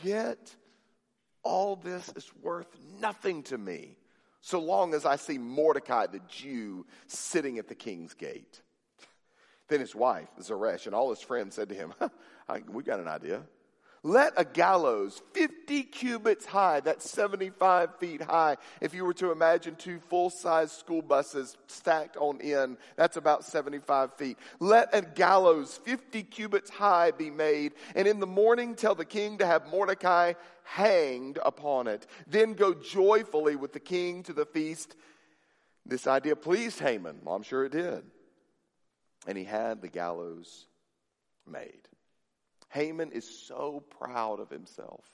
Yet 0.02 0.56
all 1.48 1.76
this 1.76 2.12
is 2.14 2.30
worth 2.42 2.68
nothing 3.00 3.42
to 3.44 3.56
me 3.56 3.96
so 4.40 4.60
long 4.60 4.94
as 4.94 5.04
I 5.04 5.16
see 5.16 5.38
Mordecai 5.38 6.06
the 6.06 6.20
Jew 6.28 6.86
sitting 7.06 7.58
at 7.58 7.68
the 7.68 7.74
king's 7.74 8.14
gate. 8.14 8.60
Then 9.68 9.80
his 9.80 9.94
wife, 9.94 10.28
Zeresh, 10.40 10.86
and 10.86 10.94
all 10.94 11.10
his 11.10 11.20
friends 11.20 11.54
said 11.54 11.70
to 11.70 11.74
him, 11.74 11.94
We 12.68 12.82
got 12.82 13.00
an 13.00 13.08
idea. 13.08 13.42
Let 14.04 14.34
a 14.36 14.44
gallows 14.44 15.20
50 15.32 15.82
cubits 15.82 16.46
high, 16.46 16.80
that's 16.80 17.10
75 17.10 17.96
feet 17.96 18.22
high. 18.22 18.56
If 18.80 18.94
you 18.94 19.04
were 19.04 19.14
to 19.14 19.32
imagine 19.32 19.74
two 19.74 19.98
full 19.98 20.30
size 20.30 20.70
school 20.70 21.02
buses 21.02 21.56
stacked 21.66 22.16
on 22.16 22.40
end, 22.40 22.76
that's 22.94 23.16
about 23.16 23.44
75 23.44 24.14
feet. 24.14 24.38
Let 24.60 24.94
a 24.94 25.02
gallows 25.02 25.80
50 25.84 26.22
cubits 26.22 26.70
high 26.70 27.10
be 27.10 27.28
made, 27.28 27.72
and 27.96 28.06
in 28.06 28.20
the 28.20 28.26
morning 28.26 28.76
tell 28.76 28.94
the 28.94 29.04
king 29.04 29.38
to 29.38 29.46
have 29.46 29.68
Mordecai 29.68 30.34
hanged 30.68 31.38
upon 31.44 31.86
it. 31.86 32.06
Then 32.26 32.52
go 32.52 32.74
joyfully 32.74 33.56
with 33.56 33.72
the 33.72 33.80
king 33.80 34.22
to 34.24 34.32
the 34.32 34.44
feast. 34.44 34.94
This 35.86 36.06
idea 36.06 36.36
pleased 36.36 36.78
Haman. 36.78 37.20
Well, 37.24 37.34
I'm 37.34 37.42
sure 37.42 37.64
it 37.64 37.72
did. 37.72 38.02
And 39.26 39.38
he 39.38 39.44
had 39.44 39.80
the 39.80 39.88
gallows 39.88 40.66
made. 41.46 41.88
Haman 42.68 43.12
is 43.12 43.26
so 43.46 43.82
proud 43.98 44.40
of 44.40 44.50
himself. 44.50 45.04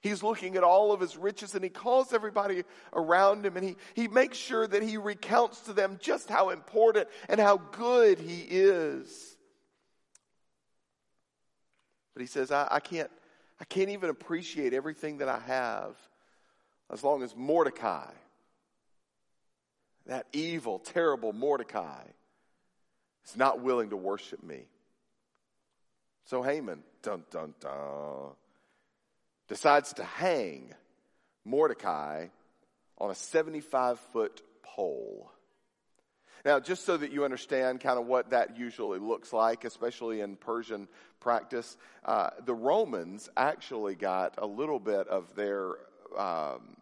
He's 0.00 0.22
looking 0.22 0.56
at 0.56 0.62
all 0.62 0.92
of 0.92 1.00
his 1.00 1.16
riches 1.16 1.54
and 1.54 1.62
he 1.62 1.70
calls 1.70 2.14
everybody 2.14 2.62
around 2.94 3.44
him 3.44 3.56
and 3.56 3.66
he, 3.66 3.76
he 3.94 4.08
makes 4.08 4.38
sure 4.38 4.66
that 4.66 4.82
he 4.82 4.96
recounts 4.96 5.60
to 5.62 5.72
them 5.72 5.98
just 6.00 6.30
how 6.30 6.50
important 6.50 7.08
and 7.28 7.38
how 7.38 7.58
good 7.58 8.18
he 8.18 8.46
is. 8.48 9.36
But 12.14 12.20
he 12.22 12.26
says, 12.26 12.50
I, 12.50 12.66
I 12.70 12.80
can't, 12.80 13.10
I 13.60 13.64
can't 13.64 13.90
even 13.90 14.10
appreciate 14.10 14.72
everything 14.72 15.18
that 15.18 15.28
I 15.28 15.40
have 15.40 15.96
as 16.90 17.02
long 17.02 17.22
as 17.22 17.34
Mordecai, 17.36 18.10
that 20.06 20.26
evil, 20.32 20.78
terrible 20.78 21.32
Mordecai, 21.32 22.04
is 23.26 23.36
not 23.36 23.60
willing 23.60 23.90
to 23.90 23.96
worship 23.96 24.42
me. 24.42 24.66
So 26.26 26.42
Haman, 26.42 26.82
dun 27.02 27.24
dun 27.30 27.54
dun, 27.60 28.30
decides 29.48 29.94
to 29.94 30.04
hang 30.04 30.74
Mordecai 31.44 32.26
on 32.98 33.10
a 33.10 33.14
75 33.14 33.98
foot 34.12 34.42
pole. 34.62 35.30
Now, 36.44 36.60
just 36.60 36.84
so 36.84 36.96
that 36.96 37.12
you 37.12 37.24
understand 37.24 37.80
kind 37.80 37.98
of 37.98 38.06
what 38.06 38.30
that 38.30 38.56
usually 38.58 38.98
looks 38.98 39.32
like, 39.32 39.64
especially 39.64 40.20
in 40.20 40.36
Persian 40.36 40.88
practice, 41.20 41.76
uh, 42.04 42.30
the 42.44 42.54
Romans 42.54 43.28
actually 43.36 43.94
got 43.94 44.34
a 44.38 44.46
little 44.46 44.78
bit 44.78 45.08
of 45.08 45.34
their 45.34 45.74
um, 46.16 46.76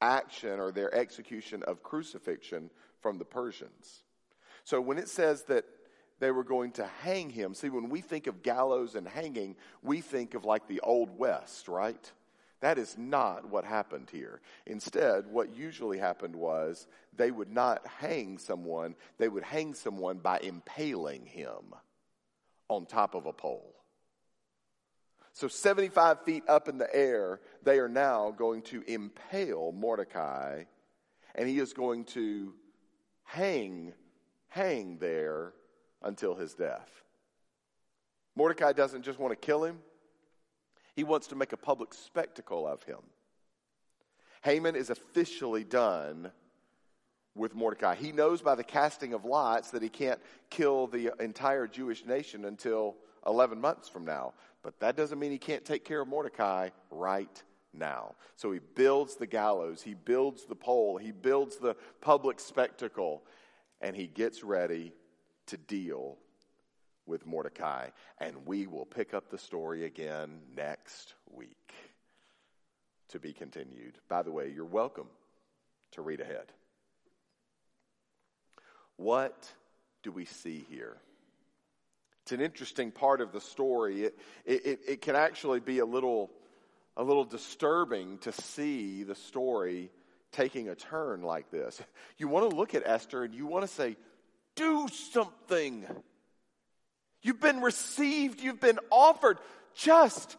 action 0.00 0.58
or 0.58 0.72
their 0.72 0.94
execution 0.94 1.62
of 1.64 1.82
crucifixion 1.82 2.70
from 3.00 3.18
the 3.18 3.24
Persians. 3.24 4.02
So 4.64 4.80
when 4.80 4.98
it 4.98 5.08
says 5.08 5.44
that 5.44 5.64
they 6.22 6.30
were 6.30 6.44
going 6.44 6.70
to 6.70 6.86
hang 7.02 7.30
him. 7.30 7.52
See, 7.52 7.68
when 7.68 7.88
we 7.88 8.00
think 8.00 8.28
of 8.28 8.44
gallows 8.44 8.94
and 8.94 9.08
hanging, 9.08 9.56
we 9.82 10.00
think 10.00 10.34
of 10.34 10.44
like 10.44 10.68
the 10.68 10.78
Old 10.78 11.18
West, 11.18 11.66
right? 11.66 12.12
That 12.62 12.78
is 12.78 12.96
not 12.96 13.50
what 13.50 13.64
happened 13.64 14.08
here. 14.10 14.40
Instead, 14.66 15.26
what 15.26 15.54
usually 15.54 15.98
happened 15.98 16.36
was 16.36 16.86
they 17.16 17.32
would 17.32 17.50
not 17.50 17.84
hang 17.84 18.38
someone, 18.38 18.94
they 19.18 19.28
would 19.28 19.42
hang 19.42 19.74
someone 19.74 20.18
by 20.18 20.38
impaling 20.38 21.26
him 21.26 21.74
on 22.68 22.86
top 22.86 23.16
of 23.16 23.26
a 23.26 23.32
pole. 23.32 23.74
So, 25.32 25.48
75 25.48 26.24
feet 26.24 26.44
up 26.46 26.68
in 26.68 26.78
the 26.78 26.94
air, 26.94 27.40
they 27.64 27.80
are 27.80 27.88
now 27.88 28.30
going 28.30 28.62
to 28.62 28.82
impale 28.86 29.72
Mordecai, 29.72 30.64
and 31.34 31.48
he 31.48 31.58
is 31.58 31.72
going 31.72 32.04
to 32.04 32.54
hang, 33.24 33.92
hang 34.48 34.98
there 34.98 35.52
until 36.00 36.36
his 36.36 36.54
death. 36.54 36.88
Mordecai 38.36 38.72
doesn't 38.72 39.02
just 39.02 39.18
want 39.18 39.32
to 39.32 39.46
kill 39.46 39.64
him, 39.64 39.78
he 40.94 41.04
wants 41.04 41.26
to 41.28 41.36
make 41.36 41.52
a 41.52 41.56
public 41.56 41.94
spectacle 41.94 42.66
of 42.66 42.82
him. 42.82 42.98
Haman 44.42 44.76
is 44.76 44.90
officially 44.90 45.64
done 45.64 46.30
with 47.34 47.54
Mordecai. 47.54 47.94
He 47.94 48.12
knows 48.12 48.42
by 48.42 48.54
the 48.54 48.64
casting 48.64 49.14
of 49.14 49.24
lots 49.24 49.70
that 49.70 49.82
he 49.82 49.88
can't 49.88 50.20
kill 50.50 50.86
the 50.86 51.12
entire 51.20 51.66
Jewish 51.66 52.04
nation 52.04 52.44
until 52.44 52.96
11 53.26 53.60
months 53.60 53.88
from 53.88 54.04
now. 54.04 54.34
But 54.62 54.78
that 54.80 54.96
doesn't 54.96 55.18
mean 55.18 55.30
he 55.30 55.38
can't 55.38 55.64
take 55.64 55.84
care 55.84 56.00
of 56.00 56.08
Mordecai 56.08 56.70
right 56.90 57.42
now. 57.72 58.14
So 58.36 58.52
he 58.52 58.60
builds 58.74 59.16
the 59.16 59.26
gallows, 59.26 59.82
he 59.82 59.94
builds 59.94 60.44
the 60.44 60.54
pole, 60.54 60.98
he 60.98 61.12
builds 61.12 61.56
the 61.56 61.74
public 62.00 62.38
spectacle, 62.38 63.22
and 63.80 63.96
he 63.96 64.06
gets 64.06 64.44
ready 64.44 64.92
to 65.46 65.56
deal 65.56 66.18
with 67.06 67.26
Mordecai. 67.26 67.88
And 68.18 68.46
we 68.46 68.66
will 68.66 68.86
pick 68.86 69.14
up 69.14 69.30
the 69.30 69.38
story 69.38 69.84
again 69.84 70.40
next 70.56 71.14
week 71.30 71.72
to 73.08 73.18
be 73.18 73.32
continued. 73.32 73.98
By 74.08 74.22
the 74.22 74.32
way, 74.32 74.50
you're 74.54 74.64
welcome 74.64 75.08
to 75.92 76.02
read 76.02 76.20
ahead. 76.20 76.52
What 78.96 79.50
do 80.02 80.12
we 80.12 80.24
see 80.24 80.64
here? 80.70 80.96
It's 82.22 82.32
an 82.32 82.40
interesting 82.40 82.92
part 82.92 83.20
of 83.20 83.32
the 83.32 83.40
story. 83.40 84.04
It, 84.04 84.18
it, 84.44 84.80
it 84.86 85.02
can 85.02 85.16
actually 85.16 85.60
be 85.60 85.80
a 85.80 85.86
little 85.86 86.30
a 86.96 87.02
little 87.02 87.24
disturbing 87.24 88.18
to 88.18 88.32
see 88.32 89.02
the 89.02 89.14
story 89.14 89.90
taking 90.30 90.68
a 90.68 90.74
turn 90.74 91.22
like 91.22 91.50
this. 91.50 91.80
You 92.18 92.28
want 92.28 92.48
to 92.48 92.56
look 92.56 92.74
at 92.74 92.82
Esther 92.86 93.24
and 93.24 93.34
you 93.34 93.46
want 93.46 93.66
to 93.66 93.68
say, 93.68 93.96
do 94.54 94.86
something. 94.88 95.84
You've 97.22 97.40
been 97.40 97.60
received, 97.60 98.40
you've 98.40 98.60
been 98.60 98.80
offered. 98.90 99.38
Just 99.74 100.36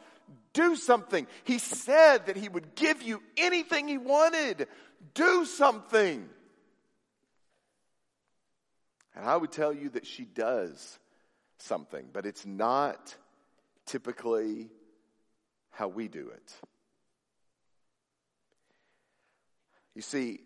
do 0.54 0.76
something. 0.76 1.28
He 1.44 1.58
said 1.58 2.28
that 2.28 2.38
he 2.38 2.50
would 2.50 2.76
give 2.76 3.02
you 3.02 3.22
anything 3.38 3.88
he 3.88 3.98
wanted. 3.98 4.68
Do 5.14 5.46
something. 5.46 6.30
And 9.16 9.26
I 9.26 9.38
would 9.38 9.52
tell 9.52 9.74
you 9.74 9.90
that 9.90 10.06
she 10.06 10.26
does 10.26 11.00
something, 11.58 12.06
but 12.12 12.26
it's 12.26 12.46
not 12.46 13.16
typically 13.86 14.70
how 15.72 15.88
we 15.88 16.08
do 16.08 16.30
it. 16.30 16.54
You 19.96 20.02
see, 20.02 20.40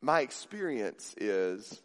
my 0.00 0.20
experience 0.20 1.14
is, 1.18 1.82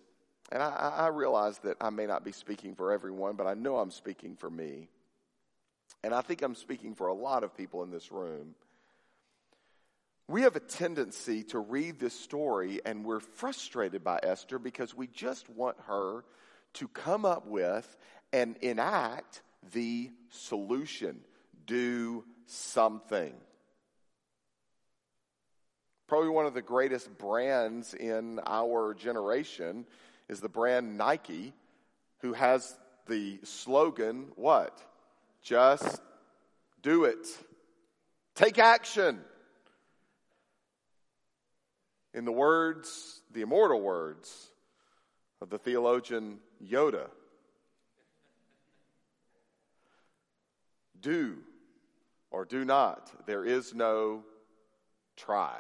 and 0.52 0.64
I, 0.64 0.70
I, 0.70 1.08
realize 1.08 1.60
that 1.60 1.78
I 1.80 1.90
may 1.92 2.06
not 2.06 2.26
be 2.26 2.32
speaking 2.32 2.76
for 2.76 2.92
everyone, 2.92 3.36
but 3.36 3.46
I 3.46 3.54
know 3.54 3.78
I'm 3.78 3.92
speaking 3.92 4.36
for 4.36 4.50
me. 4.50 4.90
And 6.04 6.14
I 6.14 6.22
think 6.22 6.42
I'm 6.42 6.56
speaking 6.56 6.96
for 6.96 7.08
a 7.08 7.14
lot 7.14 7.44
of 7.44 7.56
people 7.56 7.84
in 7.84 7.92
this 7.92 8.12
room. 8.12 8.56
We 10.28 10.44
have 10.44 10.56
a 10.56 10.62
tendency 10.62 11.44
to 11.46 11.60
read 11.60 12.00
this 12.00 12.20
story 12.20 12.80
and 12.86 13.04
we're 13.04 13.20
frustrated 13.20 14.04
by 14.04 14.20
Esther 14.22 14.60
because 14.60 14.96
we 14.96 15.08
just 15.08 15.50
want 15.50 15.78
her 15.88 16.24
to 16.74 16.88
come 16.88 17.26
up 17.26 17.48
with 17.48 17.98
and 18.32 18.56
enact 18.58 19.42
the 19.74 20.12
solution. 20.30 21.20
Do 21.66 22.24
something. 22.46 23.34
Probably 26.08 26.30
one 26.30 26.46
of 26.46 26.54
the 26.54 26.62
greatest 26.62 27.18
brands 27.18 27.94
in 27.94 28.40
our 28.46 28.94
generation 28.94 29.86
is 30.30 30.40
the 30.40 30.48
brand 30.50 30.98
Nike, 30.98 31.54
who 32.20 32.34
has 32.34 32.78
the 33.08 33.40
slogan, 33.44 34.28
what? 34.36 34.80
Just 35.42 36.00
do 36.82 37.06
it. 37.06 37.28
Take 38.36 38.60
action. 38.60 39.20
In 42.14 42.26
the 42.26 42.32
words, 42.32 43.22
the 43.32 43.42
immortal 43.42 43.82
words 43.82 44.50
of 45.42 45.50
the 45.50 45.58
theologian 45.58 46.40
Yoda, 46.64 47.10
do 51.02 51.38
or 52.32 52.46
do 52.46 52.66
not. 52.66 53.12
There 53.26 53.46
is 53.46 53.74
no 53.74 54.24
try. 55.16 55.60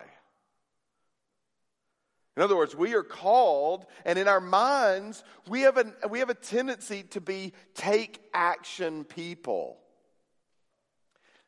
In 2.39 2.43
other 2.43 2.55
words, 2.55 2.73
we 2.73 2.93
are 2.93 3.03
called, 3.03 3.85
and 4.05 4.17
in 4.17 4.29
our 4.29 4.39
minds, 4.39 5.25
we 5.49 5.63
have 5.63 5.77
a, 5.77 6.07
we 6.07 6.19
have 6.19 6.29
a 6.29 6.33
tendency 6.33 7.03
to 7.09 7.19
be 7.19 7.51
take 7.75 8.21
action 8.33 9.03
people, 9.03 9.77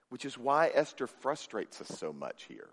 which 0.09 0.25
is 0.25 0.37
why 0.37 0.69
Esther 0.73 1.07
frustrates 1.07 1.79
us 1.79 1.97
so 1.97 2.11
much 2.11 2.43
here. 2.43 2.67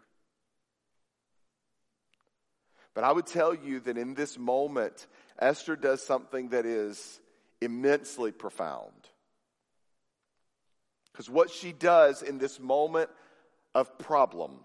But 2.92 3.04
I 3.04 3.12
would 3.12 3.28
tell 3.28 3.54
you 3.54 3.78
that 3.78 3.96
in 3.96 4.14
this 4.14 4.36
moment, 4.36 5.06
Esther 5.38 5.76
does 5.76 6.04
something 6.04 6.48
that 6.48 6.66
is 6.66 7.20
immensely 7.60 8.32
profound. 8.32 8.90
Because 11.12 11.30
what 11.30 11.50
she 11.50 11.70
does 11.70 12.22
in 12.22 12.38
this 12.38 12.58
moment 12.58 13.10
of 13.76 13.96
problem 13.96 14.58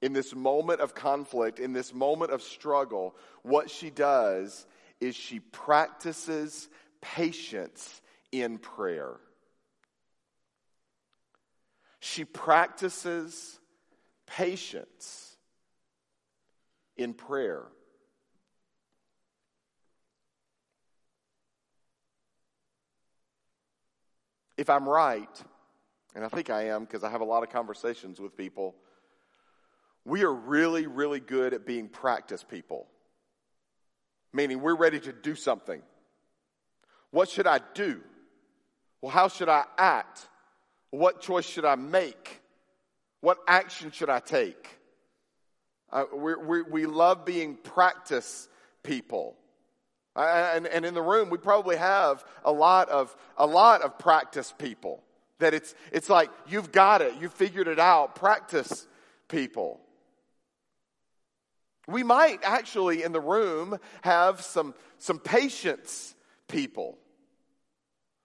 in 0.00 0.12
this 0.12 0.34
moment 0.34 0.80
of 0.80 0.94
conflict, 0.94 1.58
in 1.58 1.72
this 1.72 1.92
moment 1.92 2.30
of 2.30 2.42
struggle, 2.42 3.14
what 3.42 3.70
she 3.70 3.90
does 3.90 4.66
is 5.00 5.14
she 5.14 5.40
practices 5.40 6.68
patience 7.00 8.00
in 8.32 8.58
prayer. 8.58 9.14
She 12.00 12.24
practices 12.24 13.58
patience 14.26 15.36
in 16.96 17.14
prayer. 17.14 17.64
If 24.56 24.68
I'm 24.68 24.88
right, 24.88 25.28
and 26.14 26.24
I 26.24 26.28
think 26.28 26.50
I 26.50 26.68
am 26.68 26.84
because 26.84 27.04
I 27.04 27.10
have 27.10 27.20
a 27.20 27.24
lot 27.24 27.44
of 27.44 27.50
conversations 27.50 28.20
with 28.20 28.36
people 28.36 28.74
we 30.08 30.24
are 30.24 30.32
really, 30.32 30.86
really 30.86 31.20
good 31.20 31.52
at 31.54 31.66
being 31.66 31.88
practice 31.88 32.42
people. 32.42 32.86
Meaning 34.32 34.60
we're 34.60 34.76
ready 34.76 35.00
to 35.00 35.12
do 35.12 35.34
something. 35.34 35.82
What 37.10 37.28
should 37.28 37.46
I 37.46 37.60
do? 37.74 38.00
Well, 39.00 39.12
how 39.12 39.28
should 39.28 39.48
I 39.48 39.64
act? 39.76 40.26
What 40.90 41.20
choice 41.20 41.46
should 41.46 41.64
I 41.64 41.76
make? 41.76 42.40
What 43.20 43.38
action 43.46 43.90
should 43.90 44.10
I 44.10 44.20
take? 44.20 44.78
Uh, 45.90 46.04
we 46.14 46.34
we 46.34 46.62
we 46.62 46.86
love 46.86 47.24
being 47.24 47.56
practice 47.56 48.48
people. 48.82 49.36
Uh, 50.16 50.50
and, 50.54 50.66
and 50.66 50.84
in 50.84 50.94
the 50.94 51.02
room, 51.02 51.30
we 51.30 51.38
probably 51.38 51.76
have 51.76 52.24
a 52.44 52.50
lot 52.50 52.88
of, 52.88 53.14
a 53.36 53.46
lot 53.46 53.82
of 53.82 53.98
practice 54.00 54.52
people. 54.58 55.00
That 55.38 55.54
it's, 55.54 55.76
it's 55.92 56.10
like, 56.10 56.28
you've 56.48 56.72
got 56.72 57.02
it, 57.02 57.14
you've 57.20 57.34
figured 57.34 57.68
it 57.68 57.78
out, 57.78 58.16
practice 58.16 58.88
people. 59.28 59.78
We 61.88 62.02
might 62.02 62.40
actually 62.42 63.02
in 63.02 63.12
the 63.12 63.20
room 63.20 63.78
have 64.02 64.42
some, 64.42 64.74
some 64.98 65.18
patience 65.18 66.14
people. 66.46 66.98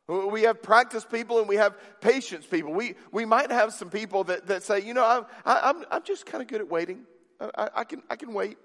We 0.10 0.42
have 0.42 0.62
practice 0.62 1.06
people 1.06 1.40
and 1.40 1.48
we 1.48 1.56
have 1.56 1.78
patience 2.02 2.46
people. 2.46 2.74
We, 2.74 2.96
we 3.14 3.24
might 3.24 3.52
have 3.52 3.72
some 3.72 3.90
people 3.90 4.26
that, 4.26 4.48
that 4.48 4.64
say, 4.64 4.82
you 4.82 4.94
know, 4.94 5.06
I'm, 5.06 5.26
I, 5.46 5.70
am 5.70 5.86
I'm 5.90 6.04
just 6.04 6.26
kind 6.26 6.42
of 6.42 6.50
good 6.50 6.60
at 6.60 6.70
waiting. 6.70 7.04
I, 7.40 7.70
I, 7.74 7.84
can, 7.86 8.04
I 8.10 8.18
can 8.18 8.34
wait. 8.34 8.58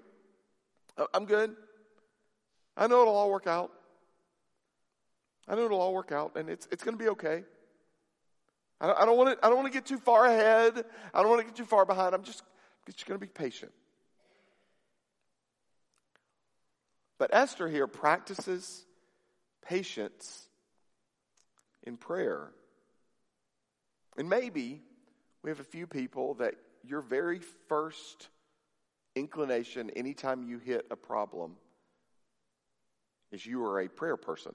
I'm 1.13 1.23
good. 1.23 1.55
I 2.75 2.87
know 2.87 3.01
it'll 3.01 3.15
all 3.15 3.31
work 3.31 3.47
out. 3.47 3.71
I 5.47 5.55
know 5.55 5.63
it'll 5.63 5.79
all 5.79 5.93
work 5.93 6.11
out 6.11 6.33
and 6.35 6.49
it's, 6.49 6.67
it's 6.73 6.83
going 6.83 6.97
to 6.97 7.01
be 7.01 7.09
okay. 7.11 7.45
I 8.81 9.05
don't 9.05 9.17
want 9.17 9.39
to, 9.39 9.45
I 9.45 9.47
don't 9.47 9.57
want 9.57 9.71
to 9.71 9.73
get 9.73 9.85
too 9.85 9.97
far 9.97 10.25
ahead. 10.25 10.83
I 11.13 11.21
don't 11.21 11.29
want 11.29 11.39
to 11.39 11.45
get 11.45 11.55
too 11.55 11.65
far 11.65 11.85
behind. 11.85 12.13
I'm 12.13 12.23
just, 12.23 12.43
just 12.85 13.05
going 13.05 13.17
to 13.17 13.25
be 13.25 13.31
patient. 13.31 13.71
But 17.19 17.31
Esther 17.33 17.67
here 17.67 17.85
practices 17.85 18.85
patience 19.61 20.47
in 21.83 21.97
prayer. 21.97 22.49
And 24.17 24.29
maybe 24.29 24.81
we 25.43 25.51
have 25.51 25.59
a 25.59 25.65
few 25.65 25.85
people 25.85 26.35
that 26.35 26.55
your 26.83 27.01
very 27.01 27.41
first 27.67 28.29
inclination 29.15 29.89
anytime 29.91 30.43
you 30.43 30.59
hit 30.59 30.85
a 30.89 30.95
problem 30.95 31.57
is 33.31 33.45
you 33.45 33.63
are 33.65 33.81
a 33.81 33.89
prayer 33.89 34.17
person. 34.17 34.53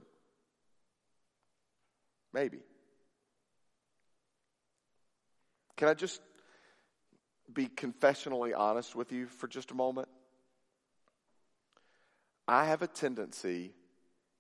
Maybe. 2.33 2.59
Can 5.77 5.89
I 5.89 5.95
just 5.95 6.21
be 7.53 7.67
confessionally 7.67 8.57
honest 8.57 8.97
with 8.97 9.13
you 9.13 9.27
for 9.27 9.49
just 9.49 9.71
a 9.71 9.75
moment? 9.75 10.09
I 12.47 12.67
have 12.67 12.83
a 12.83 12.87
tendency 12.87 13.73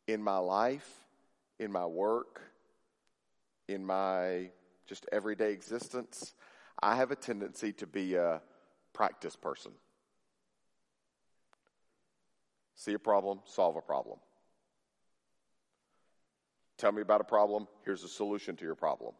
in 0.06 0.22
my 0.22 0.38
life, 0.38 0.88
in 1.58 1.72
my 1.72 1.86
work, 1.86 2.42
in 3.68 3.84
my 3.84 4.50
just 4.86 5.06
everyday 5.10 5.52
existence, 5.52 6.34
I 6.82 6.96
have 6.96 7.10
a 7.10 7.16
tendency 7.16 7.72
to 7.74 7.86
be 7.86 8.14
a 8.16 8.42
practice 8.92 9.36
person. 9.36 9.72
See 12.74 12.92
a 12.92 12.98
problem, 12.98 13.40
solve 13.46 13.76
a 13.76 13.80
problem. 13.80 14.18
Tell 16.76 16.92
me 16.92 17.00
about 17.00 17.20
a 17.20 17.24
problem, 17.24 17.66
here's 17.84 18.04
a 18.04 18.08
solution 18.08 18.56
to 18.56 18.64
your 18.64 18.74
problem. 18.74 19.12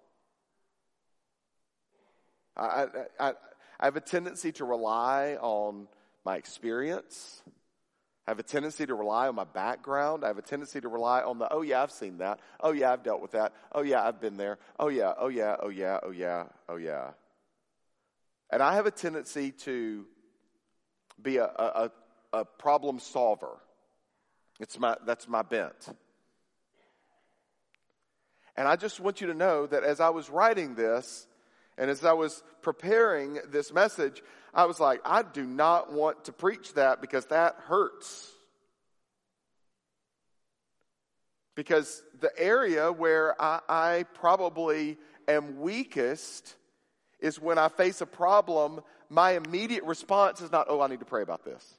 I, 2.57 2.67
I, 2.67 2.87
I, 3.21 3.33
I 3.81 3.85
have 3.85 3.97
a 3.97 4.01
tendency 4.01 4.53
to 4.53 4.65
rely 4.65 5.39
on 5.41 5.89
my 6.25 6.37
experience 6.37 7.43
I 8.27 8.31
have 8.31 8.39
a 8.39 8.43
tendency 8.43 8.87
to 8.87 8.95
rely 8.95 9.29
on 9.29 9.35
my 9.35 9.45
background. 9.45 10.25
I 10.25 10.29
have 10.29 10.39
a 10.39 10.43
tendency 10.43 10.81
to 10.81 10.89
rely 10.89 11.21
on 11.21 11.39
the, 11.39 11.53
oh 11.53 11.61
yeah, 11.61 11.83
I've 11.83 11.91
seen 11.91 12.19
that. 12.19 12.41
Oh 12.59 12.73
yeah, 12.73 12.93
I've 12.93 13.03
dealt 13.03 13.21
with 13.21 13.33
that. 13.33 13.53
Oh 13.73 13.83
yeah, 13.83 14.03
I've 14.03 14.21
been 14.21 14.39
there. 14.39 14.59
Oh 14.79 14.89
yeah, 14.89 15.13
oh 15.19 15.29
yeah, 15.29 15.57
oh 15.61 15.69
yeah, 15.69 15.99
oh 16.03 16.11
yeah, 16.11 16.45
oh 16.69 16.77
yeah. 16.77 17.11
And 18.51 18.63
I 18.63 18.75
have 18.75 18.87
a 18.87 18.91
tendency 18.91 19.51
to 19.51 20.07
be 21.21 21.37
a, 21.37 21.45
a, 21.45 21.91
a 22.33 22.45
problem 22.45 22.99
solver. 22.99 23.59
It's 24.59 24.79
my, 24.79 24.97
that's 25.05 25.29
my 25.29 25.43
bent. 25.43 25.89
And 28.57 28.67
I 28.67 28.77
just 28.77 29.01
want 29.01 29.21
you 29.21 29.27
to 29.27 29.35
know 29.35 29.67
that 29.67 29.83
as 29.83 30.01
I 30.01 30.11
was 30.11 30.31
writing 30.31 30.77
this, 30.77 31.27
And 31.77 31.91
as 31.91 32.05
I 32.05 32.13
was 32.13 32.43
preparing 32.63 33.39
this 33.49 33.73
message, 33.73 34.23
I 34.53 34.67
was 34.67 34.79
like, 34.79 35.01
I 35.05 35.23
do 35.23 35.45
not 35.45 35.93
want 35.93 36.25
to 36.27 36.33
preach 36.33 36.75
that 36.75 37.01
because 37.01 37.27
that 37.27 37.57
hurts. 37.67 38.31
Because 41.57 42.03
the 42.21 42.31
area 42.39 42.93
where 42.93 43.41
I, 43.41 43.61
I 43.69 44.05
probably 44.15 44.99
am 45.29 45.61
weakest 45.61 46.55
is 47.21 47.41
when 47.41 47.59
I 47.59 47.69
face 47.69 48.01
a 48.01 48.07
problem, 48.07 48.81
my 49.09 49.33
immediate 49.33 49.85
response 49.85 50.41
is 50.41 50.53
not, 50.53 50.67
oh, 50.69 50.81
I 50.81 50.89
need 50.89 51.01
to 51.01 51.07
pray 51.07 51.23
about 51.23 51.45
this. 51.45 51.75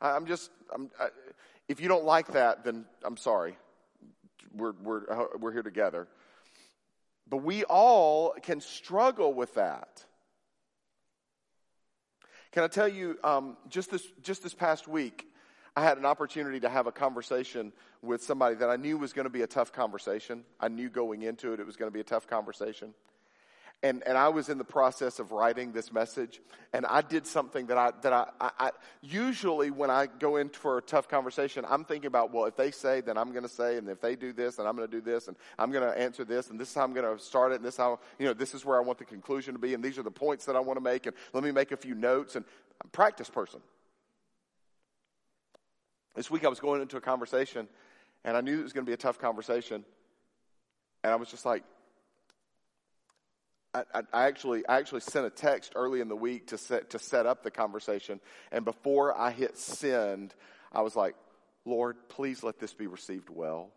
I, 0.00 0.10
I'm 0.10 0.26
just, 0.26 0.50
I'm, 0.72 0.90
I, 1.00 1.08
if 1.68 1.80
you 1.80 1.88
don't 1.88 2.04
like 2.04 2.32
that, 2.32 2.64
then 2.64 2.84
I'm 3.04 3.16
sorry. 3.16 3.56
We're, 4.54 4.72
we're, 4.82 5.28
we're 5.38 5.52
here 5.52 5.62
together. 5.62 6.08
But 7.28 7.38
we 7.38 7.64
all 7.64 8.34
can 8.42 8.60
struggle 8.60 9.34
with 9.34 9.54
that. 9.54 10.04
Can 12.52 12.62
I 12.64 12.68
tell 12.68 12.88
you, 12.88 13.18
um, 13.22 13.56
just 13.68 13.90
this 13.90 14.06
just 14.22 14.42
this 14.42 14.54
past 14.54 14.88
week, 14.88 15.26
I 15.76 15.82
had 15.82 15.98
an 15.98 16.06
opportunity 16.06 16.60
to 16.60 16.68
have 16.68 16.86
a 16.86 16.92
conversation 16.92 17.72
with 18.02 18.22
somebody 18.22 18.56
that 18.56 18.70
I 18.70 18.76
knew 18.76 18.96
was 18.96 19.12
going 19.12 19.26
to 19.26 19.30
be 19.30 19.42
a 19.42 19.46
tough 19.46 19.72
conversation. 19.72 20.44
I 20.58 20.68
knew 20.68 20.88
going 20.88 21.22
into 21.22 21.52
it 21.52 21.60
it 21.60 21.66
was 21.66 21.76
going 21.76 21.90
to 21.90 21.94
be 21.94 22.00
a 22.00 22.04
tough 22.04 22.26
conversation. 22.26 22.94
And, 23.80 24.02
and 24.06 24.18
I 24.18 24.30
was 24.30 24.48
in 24.48 24.58
the 24.58 24.64
process 24.64 25.20
of 25.20 25.30
writing 25.30 25.70
this 25.70 25.92
message, 25.92 26.40
and 26.72 26.84
I 26.84 27.00
did 27.00 27.28
something 27.28 27.66
that 27.66 27.78
I, 27.78 27.92
that 28.02 28.12
I, 28.12 28.26
I, 28.40 28.50
I 28.58 28.70
usually 29.02 29.70
when 29.70 29.88
I 29.88 30.06
go 30.06 30.34
in 30.34 30.48
for 30.48 30.78
a 30.78 30.82
tough 30.82 31.08
conversation, 31.08 31.64
I'm 31.68 31.84
thinking 31.84 32.08
about, 32.08 32.32
well, 32.34 32.46
if 32.46 32.56
they 32.56 32.72
say, 32.72 33.02
then 33.02 33.16
I'm 33.16 33.30
going 33.30 33.44
to 33.44 33.48
say, 33.48 33.76
and 33.76 33.88
if 33.88 34.00
they 34.00 34.16
do 34.16 34.32
this, 34.32 34.56
then 34.56 34.66
I'm 34.66 34.74
going 34.74 34.90
to 34.90 34.96
do 34.96 35.00
this, 35.00 35.28
and 35.28 35.36
I'm 35.60 35.70
going 35.70 35.88
to 35.88 35.96
answer 35.96 36.24
this, 36.24 36.50
and 36.50 36.58
this 36.58 36.70
is 36.70 36.74
how 36.74 36.82
I'm 36.82 36.92
going 36.92 37.16
to 37.16 37.22
start 37.22 37.52
it, 37.52 37.56
and 37.56 37.64
this 37.64 37.76
how, 37.76 38.00
you 38.18 38.26
know, 38.26 38.34
this 38.34 38.52
is 38.52 38.64
where 38.64 38.76
I 38.76 38.80
want 38.80 38.98
the 38.98 39.04
conclusion 39.04 39.54
to 39.54 39.60
be, 39.60 39.74
and 39.74 39.84
these 39.84 39.96
are 39.96 40.02
the 40.02 40.10
points 40.10 40.46
that 40.46 40.56
I 40.56 40.60
want 40.60 40.76
to 40.76 40.82
make, 40.82 41.06
and 41.06 41.14
let 41.32 41.44
me 41.44 41.52
make 41.52 41.70
a 41.70 41.76
few 41.76 41.94
notes, 41.94 42.34
and 42.34 42.44
I'm 42.80 42.88
a 42.88 42.90
practice 42.90 43.30
person. 43.30 43.60
This 46.16 46.28
week 46.32 46.44
I 46.44 46.48
was 46.48 46.58
going 46.58 46.82
into 46.82 46.96
a 46.96 47.00
conversation, 47.00 47.68
and 48.24 48.36
I 48.36 48.40
knew 48.40 48.58
it 48.58 48.64
was 48.64 48.72
going 48.72 48.84
to 48.84 48.90
be 48.90 48.94
a 48.94 48.96
tough 48.96 49.20
conversation, 49.20 49.84
and 51.04 51.12
I 51.12 51.14
was 51.14 51.30
just 51.30 51.46
like, 51.46 51.62
I, 53.74 53.82
I, 54.12 54.26
actually 54.26 54.66
I 54.66 54.78
actually 54.78 55.02
sent 55.02 55.26
a 55.26 55.30
text 55.30 55.72
early 55.76 56.00
in 56.00 56.08
the 56.08 56.16
week 56.16 56.48
to 56.48 56.58
set 56.58 56.90
to 56.90 56.98
set 56.98 57.26
up 57.26 57.42
the 57.42 57.50
conversation, 57.50 58.20
and 58.50 58.64
before 58.64 59.16
I 59.16 59.30
hit 59.30 59.58
send, 59.58 60.34
I 60.72 60.82
was 60.82 60.96
like, 60.96 61.14
"Lord, 61.64 61.96
please 62.08 62.42
let 62.42 62.58
this 62.58 62.74
be 62.74 62.86
received 62.86 63.28
well. 63.28 63.70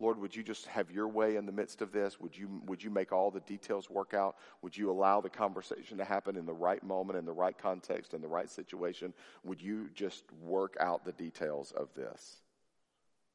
Lord, 0.00 0.20
would 0.20 0.36
you 0.36 0.44
just 0.44 0.66
have 0.66 0.92
your 0.92 1.08
way 1.08 1.34
in 1.34 1.44
the 1.44 1.52
midst 1.52 1.82
of 1.82 1.90
this? 1.90 2.20
Would 2.20 2.36
you 2.36 2.62
would 2.66 2.82
you 2.82 2.90
make 2.90 3.12
all 3.12 3.30
the 3.30 3.40
details 3.40 3.90
work 3.90 4.14
out? 4.14 4.36
Would 4.62 4.76
you 4.76 4.90
allow 4.90 5.20
the 5.20 5.28
conversation 5.28 5.98
to 5.98 6.04
happen 6.04 6.36
in 6.36 6.46
the 6.46 6.54
right 6.54 6.82
moment, 6.82 7.18
in 7.18 7.24
the 7.24 7.32
right 7.32 7.56
context, 7.58 8.14
in 8.14 8.22
the 8.22 8.28
right 8.28 8.48
situation? 8.48 9.12
Would 9.44 9.60
you 9.60 9.90
just 9.94 10.24
work 10.40 10.76
out 10.80 11.04
the 11.04 11.12
details 11.12 11.72
of 11.72 11.92
this? 11.94 12.36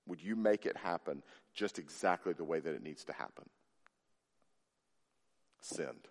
Would 0.08 0.22
you 0.22 0.36
make 0.36 0.66
it 0.66 0.78
happen 0.78 1.22
just 1.54 1.80
exactly 1.80 2.34
the 2.34 2.44
way 2.44 2.60
that 2.60 2.74
it 2.74 2.82
needs 2.82 3.04
to 3.06 3.14
happen?" 3.14 3.50
Sinned. 5.64 6.08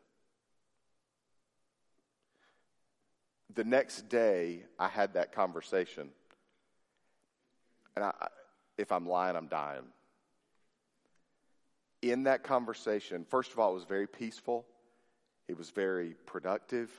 The 3.54 3.64
next 3.64 4.08
day, 4.08 4.64
I 4.78 4.88
had 4.88 5.14
that 5.14 5.32
conversation. 5.32 6.08
And 7.94 8.04
I, 8.04 8.12
if 8.78 8.90
I'm 8.90 9.06
lying, 9.06 9.36
I'm 9.36 9.48
dying. 9.48 9.84
In 12.00 12.24
that 12.24 12.42
conversation, 12.42 13.24
first 13.28 13.52
of 13.52 13.58
all, 13.58 13.72
it 13.72 13.74
was 13.74 13.84
very 13.84 14.06
peaceful, 14.06 14.66
it 15.48 15.56
was 15.56 15.70
very 15.70 16.14
productive. 16.26 16.90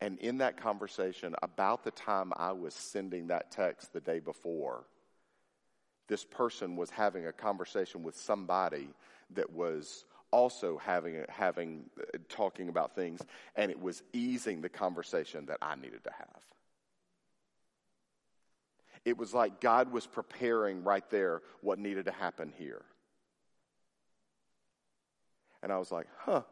And 0.00 0.16
in 0.20 0.38
that 0.38 0.56
conversation, 0.56 1.34
about 1.42 1.82
the 1.82 1.90
time 1.90 2.32
I 2.36 2.52
was 2.52 2.72
sending 2.72 3.26
that 3.26 3.50
text 3.50 3.92
the 3.92 4.00
day 4.00 4.20
before, 4.20 4.84
this 6.06 6.24
person 6.24 6.76
was 6.76 6.88
having 6.88 7.26
a 7.26 7.32
conversation 7.32 8.04
with 8.04 8.16
somebody 8.16 8.88
that 9.34 9.52
was 9.52 10.04
also 10.30 10.78
having 10.78 11.24
having 11.28 11.84
uh, 11.98 12.18
talking 12.28 12.68
about 12.68 12.94
things 12.94 13.20
and 13.56 13.70
it 13.70 13.80
was 13.80 14.02
easing 14.12 14.60
the 14.60 14.68
conversation 14.68 15.46
that 15.46 15.58
I 15.62 15.74
needed 15.76 16.04
to 16.04 16.10
have. 16.10 16.42
It 19.04 19.16
was 19.16 19.32
like 19.32 19.60
God 19.60 19.90
was 19.92 20.06
preparing 20.06 20.84
right 20.84 21.08
there 21.10 21.42
what 21.60 21.78
needed 21.78 22.06
to 22.06 22.12
happen 22.12 22.52
here. 22.58 22.82
And 25.62 25.72
I 25.72 25.78
was 25.78 25.90
like, 25.90 26.06
"Huh. 26.18 26.42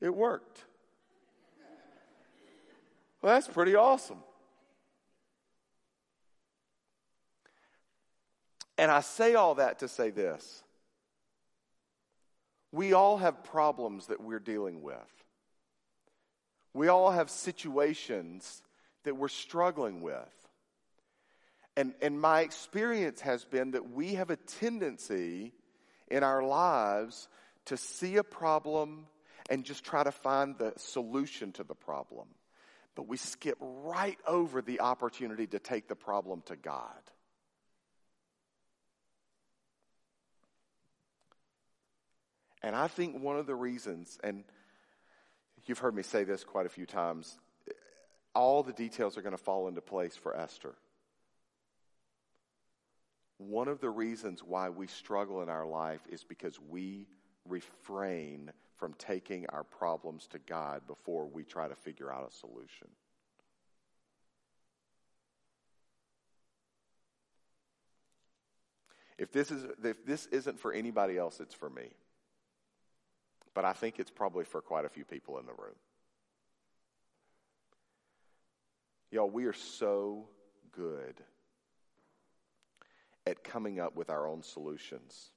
It 0.00 0.14
worked." 0.14 0.64
Well, 3.22 3.34
that's 3.34 3.48
pretty 3.48 3.74
awesome. 3.74 4.18
And 8.76 8.90
I 8.90 9.00
say 9.00 9.34
all 9.34 9.54
that 9.54 9.78
to 9.78 9.88
say 9.88 10.10
this 10.10 10.62
we 12.74 12.92
all 12.92 13.18
have 13.18 13.44
problems 13.44 14.08
that 14.08 14.20
we're 14.20 14.40
dealing 14.40 14.82
with. 14.82 14.96
We 16.72 16.88
all 16.88 17.12
have 17.12 17.30
situations 17.30 18.62
that 19.04 19.16
we're 19.16 19.28
struggling 19.28 20.00
with. 20.00 20.16
And, 21.76 21.94
and 22.02 22.20
my 22.20 22.40
experience 22.40 23.20
has 23.20 23.44
been 23.44 23.72
that 23.72 23.92
we 23.92 24.14
have 24.14 24.30
a 24.30 24.36
tendency 24.36 25.52
in 26.08 26.24
our 26.24 26.42
lives 26.42 27.28
to 27.66 27.76
see 27.76 28.16
a 28.16 28.24
problem 28.24 29.06
and 29.48 29.64
just 29.64 29.84
try 29.84 30.02
to 30.02 30.12
find 30.12 30.58
the 30.58 30.72
solution 30.76 31.52
to 31.52 31.62
the 31.62 31.74
problem. 31.76 32.26
But 32.96 33.06
we 33.06 33.18
skip 33.18 33.56
right 33.60 34.18
over 34.26 34.62
the 34.62 34.80
opportunity 34.80 35.46
to 35.48 35.60
take 35.60 35.86
the 35.86 35.96
problem 35.96 36.42
to 36.46 36.56
God. 36.56 36.90
And 42.64 42.74
I 42.74 42.88
think 42.88 43.22
one 43.22 43.36
of 43.36 43.46
the 43.46 43.54
reasons, 43.54 44.18
and 44.24 44.42
you've 45.66 45.80
heard 45.80 45.94
me 45.94 46.02
say 46.02 46.24
this 46.24 46.44
quite 46.44 46.64
a 46.64 46.70
few 46.70 46.86
times, 46.86 47.36
all 48.34 48.62
the 48.62 48.72
details 48.72 49.18
are 49.18 49.22
going 49.22 49.36
to 49.36 49.42
fall 49.42 49.68
into 49.68 49.82
place 49.82 50.16
for 50.16 50.34
Esther. 50.34 50.74
One 53.36 53.68
of 53.68 53.82
the 53.82 53.90
reasons 53.90 54.42
why 54.42 54.70
we 54.70 54.86
struggle 54.86 55.42
in 55.42 55.50
our 55.50 55.66
life 55.66 56.00
is 56.08 56.24
because 56.24 56.58
we 56.58 57.06
refrain 57.46 58.50
from 58.78 58.94
taking 58.94 59.44
our 59.50 59.64
problems 59.64 60.26
to 60.28 60.38
God 60.38 60.86
before 60.86 61.26
we 61.26 61.44
try 61.44 61.68
to 61.68 61.74
figure 61.74 62.10
out 62.10 62.26
a 62.26 62.34
solution. 62.34 62.88
If 69.18 69.32
this, 69.32 69.50
is, 69.50 69.66
if 69.84 70.06
this 70.06 70.24
isn't 70.32 70.58
for 70.58 70.72
anybody 70.72 71.18
else, 71.18 71.40
it's 71.40 71.54
for 71.54 71.68
me 71.68 71.90
but 73.54 73.64
I 73.64 73.72
think 73.72 73.98
it's 73.98 74.10
probably 74.10 74.44
for 74.44 74.60
quite 74.60 74.84
a 74.84 74.88
few 74.88 75.04
people 75.04 75.38
in 75.38 75.46
the 75.46 75.52
room. 75.52 75.76
Y'all, 79.10 79.30
we 79.30 79.44
are 79.44 79.52
so 79.52 80.28
good 80.72 81.14
at 83.26 83.44
coming 83.44 83.78
up 83.78 83.96
with 83.96 84.10
our 84.10 84.26
own 84.26 84.42
solutions. 84.42 85.30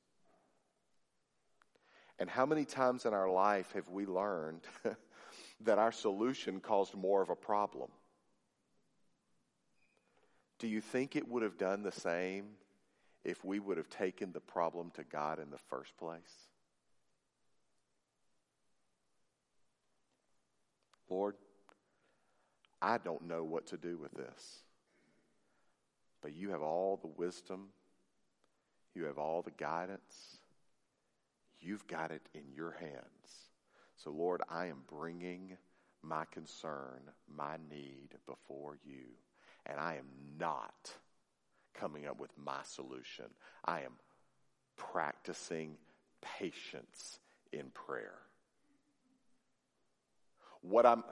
And 2.20 2.30
how 2.30 2.47
many 2.47 2.65
times 2.65 3.05
in 3.05 3.13
our 3.13 3.30
life 3.30 3.72
have 3.74 3.88
we 3.89 4.07
learned 4.07 4.61
that 5.61 5.78
our 5.78 5.91
solution 5.91 6.59
caused 6.59 6.95
more 6.95 7.22
of 7.22 7.30
a 7.30 7.36
problem? 7.36 7.89
Do 10.57 10.68
you 10.68 10.82
think 10.82 11.15
it 11.15 11.28
would 11.28 11.43
have 11.43 11.59
done 11.59 11.84
the 11.84 11.91
same 11.91 12.45
if 13.24 13.45
we 13.45 13.59
would 13.59 13.78
have 13.78 13.89
taken 13.89 14.32
the 14.32 14.39
problem 14.39 14.91
to 14.95 15.03
God 15.03 15.39
in 15.39 15.51
the 15.51 15.59
first 15.70 15.95
place? 15.97 16.47
Lord, 21.10 21.36
I 22.82 22.97
don't 22.97 23.28
know 23.28 23.43
what 23.43 23.68
to 23.68 23.78
do 23.78 23.97
with 23.97 24.12
this. 24.14 24.60
But 26.22 26.34
you 26.34 26.49
have 26.51 26.62
all 26.62 26.97
the 26.97 27.08
wisdom, 27.08 27.68
you 28.95 29.05
have 29.05 29.18
all 29.18 29.41
the 29.41 29.51
guidance. 29.51 30.38
You've 31.60 31.88
got 31.88 32.12
it 32.12 32.22
in 32.36 32.43
your 32.55 32.72
hands. 32.80 33.49
So, 33.95 34.12
Lord, 34.12 34.41
I 34.47 34.68
am 34.68 34.84
bringing 34.88 35.58
my 36.03 36.26
concern, 36.32 37.01
my 37.28 37.58
need 37.70 38.10
before 38.28 38.78
you. 38.86 39.05
And 39.66 39.80
I 39.80 39.95
am 39.95 40.05
not 40.39 40.91
coming 41.74 42.05
up 42.05 42.20
with 42.20 42.32
my 42.38 42.60
solution. 42.64 43.26
I 43.66 43.82
am 43.82 43.93
practicing 44.78 45.78
patience 46.22 47.20
in 47.51 47.66
prayer 47.74 48.27
what 50.62 50.86
I'm 50.86 51.03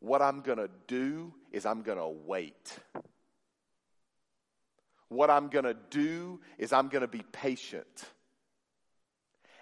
what 0.00 0.20
I'm 0.20 0.42
going 0.42 0.58
to 0.58 0.68
do 0.86 1.32
is 1.50 1.64
I'm 1.64 1.80
going 1.80 1.96
to 1.96 2.08
wait. 2.08 2.78
What 5.08 5.30
I'm 5.30 5.48
going 5.48 5.64
to 5.64 5.76
do 5.88 6.40
is 6.58 6.72
I'm 6.72 6.88
going 6.88 7.02
to 7.02 7.08
be 7.08 7.22
patient. 7.32 8.04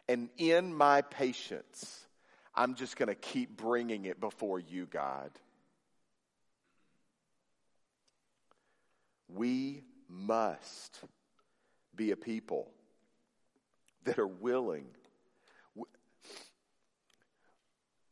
And 0.08 0.28
in 0.38 0.74
my 0.74 1.02
patience, 1.02 2.06
I'm 2.56 2.74
just 2.74 2.96
going 2.96 3.08
to 3.08 3.14
keep 3.14 3.56
bringing 3.56 4.04
it 4.06 4.18
before 4.18 4.58
you, 4.58 4.86
God. 4.86 5.30
We 9.28 9.84
must 10.08 10.98
be 11.94 12.10
a 12.10 12.16
people 12.16 12.68
that 14.04 14.18
are 14.18 14.26
willing. 14.26 14.86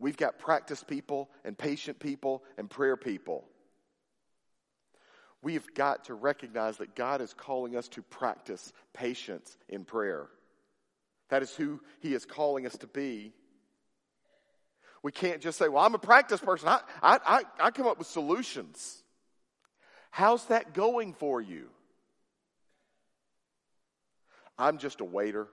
We've 0.00 0.16
got 0.16 0.38
practice 0.38 0.82
people 0.82 1.30
and 1.44 1.56
patient 1.56 2.00
people 2.00 2.42
and 2.56 2.68
prayer 2.68 2.96
people. 2.96 3.44
We've 5.42 5.72
got 5.74 6.06
to 6.06 6.14
recognize 6.14 6.78
that 6.78 6.96
God 6.96 7.20
is 7.20 7.34
calling 7.34 7.76
us 7.76 7.86
to 7.88 8.02
practice 8.02 8.72
patience 8.94 9.56
in 9.68 9.84
prayer. 9.84 10.26
That 11.28 11.42
is 11.42 11.54
who 11.54 11.80
He 12.00 12.14
is 12.14 12.24
calling 12.24 12.66
us 12.66 12.76
to 12.78 12.86
be. 12.86 13.32
We 15.02 15.12
can't 15.12 15.40
just 15.40 15.58
say, 15.58 15.68
Well, 15.68 15.84
I'm 15.84 15.94
a 15.94 15.98
practice 15.98 16.40
person. 16.40 16.68
I, 16.68 16.80
I, 17.02 17.18
I, 17.26 17.42
I 17.60 17.70
come 17.70 17.86
up 17.86 17.98
with 17.98 18.06
solutions. 18.06 19.02
How's 20.10 20.44
that 20.46 20.74
going 20.74 21.12
for 21.12 21.40
you? 21.40 21.68
I'm 24.58 24.78
just 24.78 25.00
a 25.00 25.04
waiter. 25.04 25.48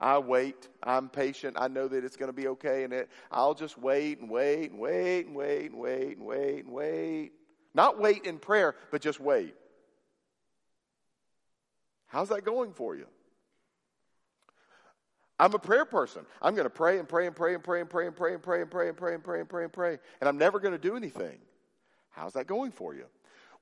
I 0.00 0.18
wait. 0.18 0.68
I'm 0.82 1.08
patient. 1.08 1.56
I 1.58 1.68
know 1.68 1.88
that 1.88 2.04
it's 2.04 2.16
going 2.16 2.28
to 2.28 2.32
be 2.32 2.48
okay, 2.48 2.84
and 2.84 2.92
it, 2.92 3.08
I'll 3.30 3.54
just 3.54 3.78
wait 3.78 4.20
and 4.20 4.28
wait 4.28 4.70
and 4.70 4.78
wait 4.78 5.26
and 5.26 5.34
wait 5.34 5.70
and 5.70 5.78
wait 5.78 6.16
and 6.16 6.26
wait 6.26 6.64
and 6.64 6.72
wait. 6.72 7.32
Not 7.74 8.00
wait 8.00 8.24
in 8.24 8.38
prayer, 8.38 8.74
but 8.90 9.00
just 9.00 9.20
wait. 9.20 9.54
How's 12.06 12.28
that 12.28 12.44
going 12.44 12.72
for 12.72 12.94
you? 12.94 13.06
I'm 15.38 15.52
a 15.52 15.58
prayer 15.58 15.84
person. 15.84 16.24
I'm 16.40 16.54
going 16.54 16.64
to 16.66 16.70
pray 16.70 16.98
and 16.98 17.08
pray 17.08 17.24
and 17.24 17.34
pray 17.34 17.54
and 17.54 17.62
pray 17.64 17.76
and 17.82 17.90
pray 17.90 18.06
and 18.06 18.14
pray 18.14 18.34
and 18.34 18.42
pray 18.42 18.60
and 18.60 18.70
pray 18.70 18.88
and 18.88 18.96
pray 18.96 19.14
and 19.14 19.24
pray 19.24 19.40
and 19.40 19.48
pray 19.48 19.64
and 19.64 19.72
pray, 19.72 19.98
and 20.20 20.28
I'm 20.28 20.38
never 20.38 20.60
going 20.60 20.72
to 20.72 20.78
do 20.78 20.96
anything. 20.96 21.38
How's 22.10 22.34
that 22.34 22.46
going 22.46 22.70
for 22.70 22.94
you? 22.94 23.06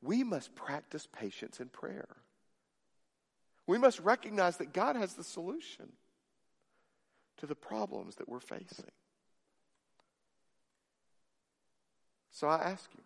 We 0.03 0.25
must 0.25 0.55
practice 0.55 1.09
patience 1.11 1.61
in 1.61 1.69
prayer. 1.69 2.09
We 3.67 3.79
must 3.79 4.01
recognize 4.01 4.59
that 4.59 4.73
God 4.73 4.97
has 4.97 5.15
the 5.15 5.25
solution 5.25 5.93
to 7.43 7.47
the 7.47 7.55
problems 7.57 8.15
that 8.17 8.29
we're 8.29 8.39
facing. 8.39 8.93
So 12.31 12.47
I 12.47 12.71
ask 12.71 12.89
you 12.95 13.03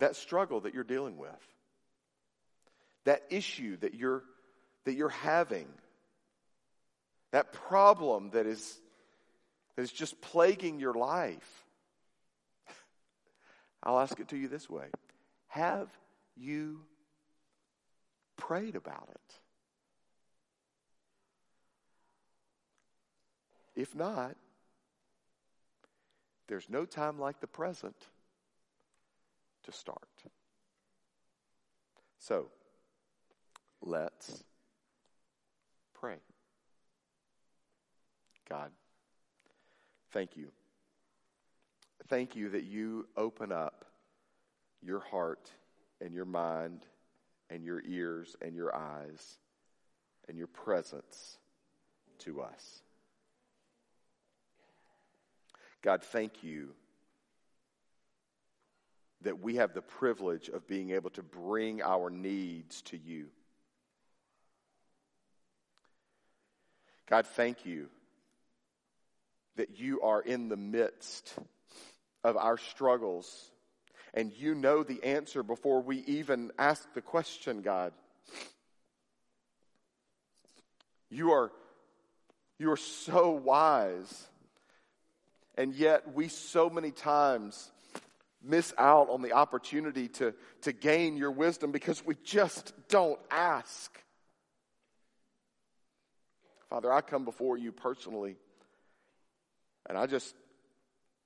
that 0.00 0.16
struggle 0.16 0.62
that 0.62 0.74
you're 0.74 0.82
dealing 0.82 1.16
with, 1.16 1.30
that 3.04 3.22
issue 3.30 3.76
that 3.76 3.94
you're, 3.94 4.24
that 4.84 4.94
you're 4.94 5.10
having, 5.10 5.68
that 7.30 7.52
problem 7.52 8.30
that 8.30 8.46
is, 8.46 8.80
that 9.76 9.82
is 9.82 9.92
just 9.92 10.20
plaguing 10.20 10.80
your 10.80 10.94
life, 10.94 11.64
I'll 13.80 14.00
ask 14.00 14.18
it 14.18 14.26
to 14.30 14.36
you 14.36 14.48
this 14.48 14.68
way 14.68 14.86
Have 15.46 15.88
you 16.36 16.80
prayed 18.36 18.74
about 18.74 19.08
it? 19.08 19.45
If 23.76 23.94
not, 23.94 24.34
there's 26.48 26.68
no 26.70 26.86
time 26.86 27.20
like 27.20 27.40
the 27.40 27.46
present 27.46 27.96
to 29.64 29.72
start. 29.72 30.08
So, 32.18 32.48
let's 33.82 34.42
pray. 35.94 36.16
God, 38.48 38.70
thank 40.12 40.36
you. 40.36 40.50
Thank 42.08 42.34
you 42.34 42.48
that 42.50 42.64
you 42.64 43.06
open 43.16 43.52
up 43.52 43.84
your 44.80 45.00
heart 45.00 45.50
and 46.00 46.14
your 46.14 46.24
mind 46.24 46.86
and 47.50 47.64
your 47.64 47.82
ears 47.84 48.36
and 48.40 48.54
your 48.54 48.74
eyes 48.74 49.38
and 50.28 50.38
your 50.38 50.46
presence 50.46 51.38
to 52.18 52.40
us. 52.40 52.82
God, 55.86 56.02
thank 56.02 56.42
you 56.42 56.70
that 59.22 59.38
we 59.40 59.54
have 59.54 59.72
the 59.72 59.80
privilege 59.80 60.48
of 60.48 60.66
being 60.66 60.90
able 60.90 61.10
to 61.10 61.22
bring 61.22 61.80
our 61.80 62.10
needs 62.10 62.82
to 62.82 62.98
you. 62.98 63.26
God, 67.08 67.24
thank 67.24 67.64
you 67.64 67.86
that 69.54 69.78
you 69.78 70.00
are 70.00 70.20
in 70.20 70.48
the 70.48 70.56
midst 70.56 71.32
of 72.24 72.36
our 72.36 72.58
struggles 72.58 73.52
and 74.12 74.32
you 74.36 74.56
know 74.56 74.82
the 74.82 75.04
answer 75.04 75.44
before 75.44 75.80
we 75.80 75.98
even 75.98 76.50
ask 76.58 76.92
the 76.94 77.00
question, 77.00 77.62
God. 77.62 77.92
You 81.10 81.30
are, 81.30 81.52
you 82.58 82.72
are 82.72 82.76
so 82.76 83.30
wise. 83.30 84.26
And 85.56 85.74
yet, 85.74 86.14
we 86.14 86.28
so 86.28 86.68
many 86.68 86.90
times 86.90 87.70
miss 88.42 88.72
out 88.78 89.08
on 89.10 89.22
the 89.22 89.32
opportunity 89.32 90.08
to, 90.08 90.34
to 90.62 90.72
gain 90.72 91.16
your 91.16 91.30
wisdom 91.30 91.72
because 91.72 92.04
we 92.04 92.14
just 92.24 92.72
don't 92.88 93.18
ask. 93.30 93.98
Father, 96.68 96.92
I 96.92 97.00
come 97.00 97.24
before 97.24 97.56
you 97.56 97.72
personally, 97.72 98.36
and 99.88 99.96
I 99.96 100.06
just 100.06 100.34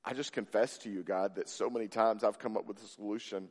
I 0.04 0.14
just 0.14 0.32
confess 0.32 0.78
to 0.78 0.90
you, 0.90 1.02
God, 1.02 1.36
that 1.36 1.48
so 1.48 1.68
many 1.68 1.86
times 1.86 2.24
I've 2.24 2.38
come 2.38 2.56
up 2.56 2.66
with 2.66 2.82
a 2.82 2.86
solution 2.86 3.48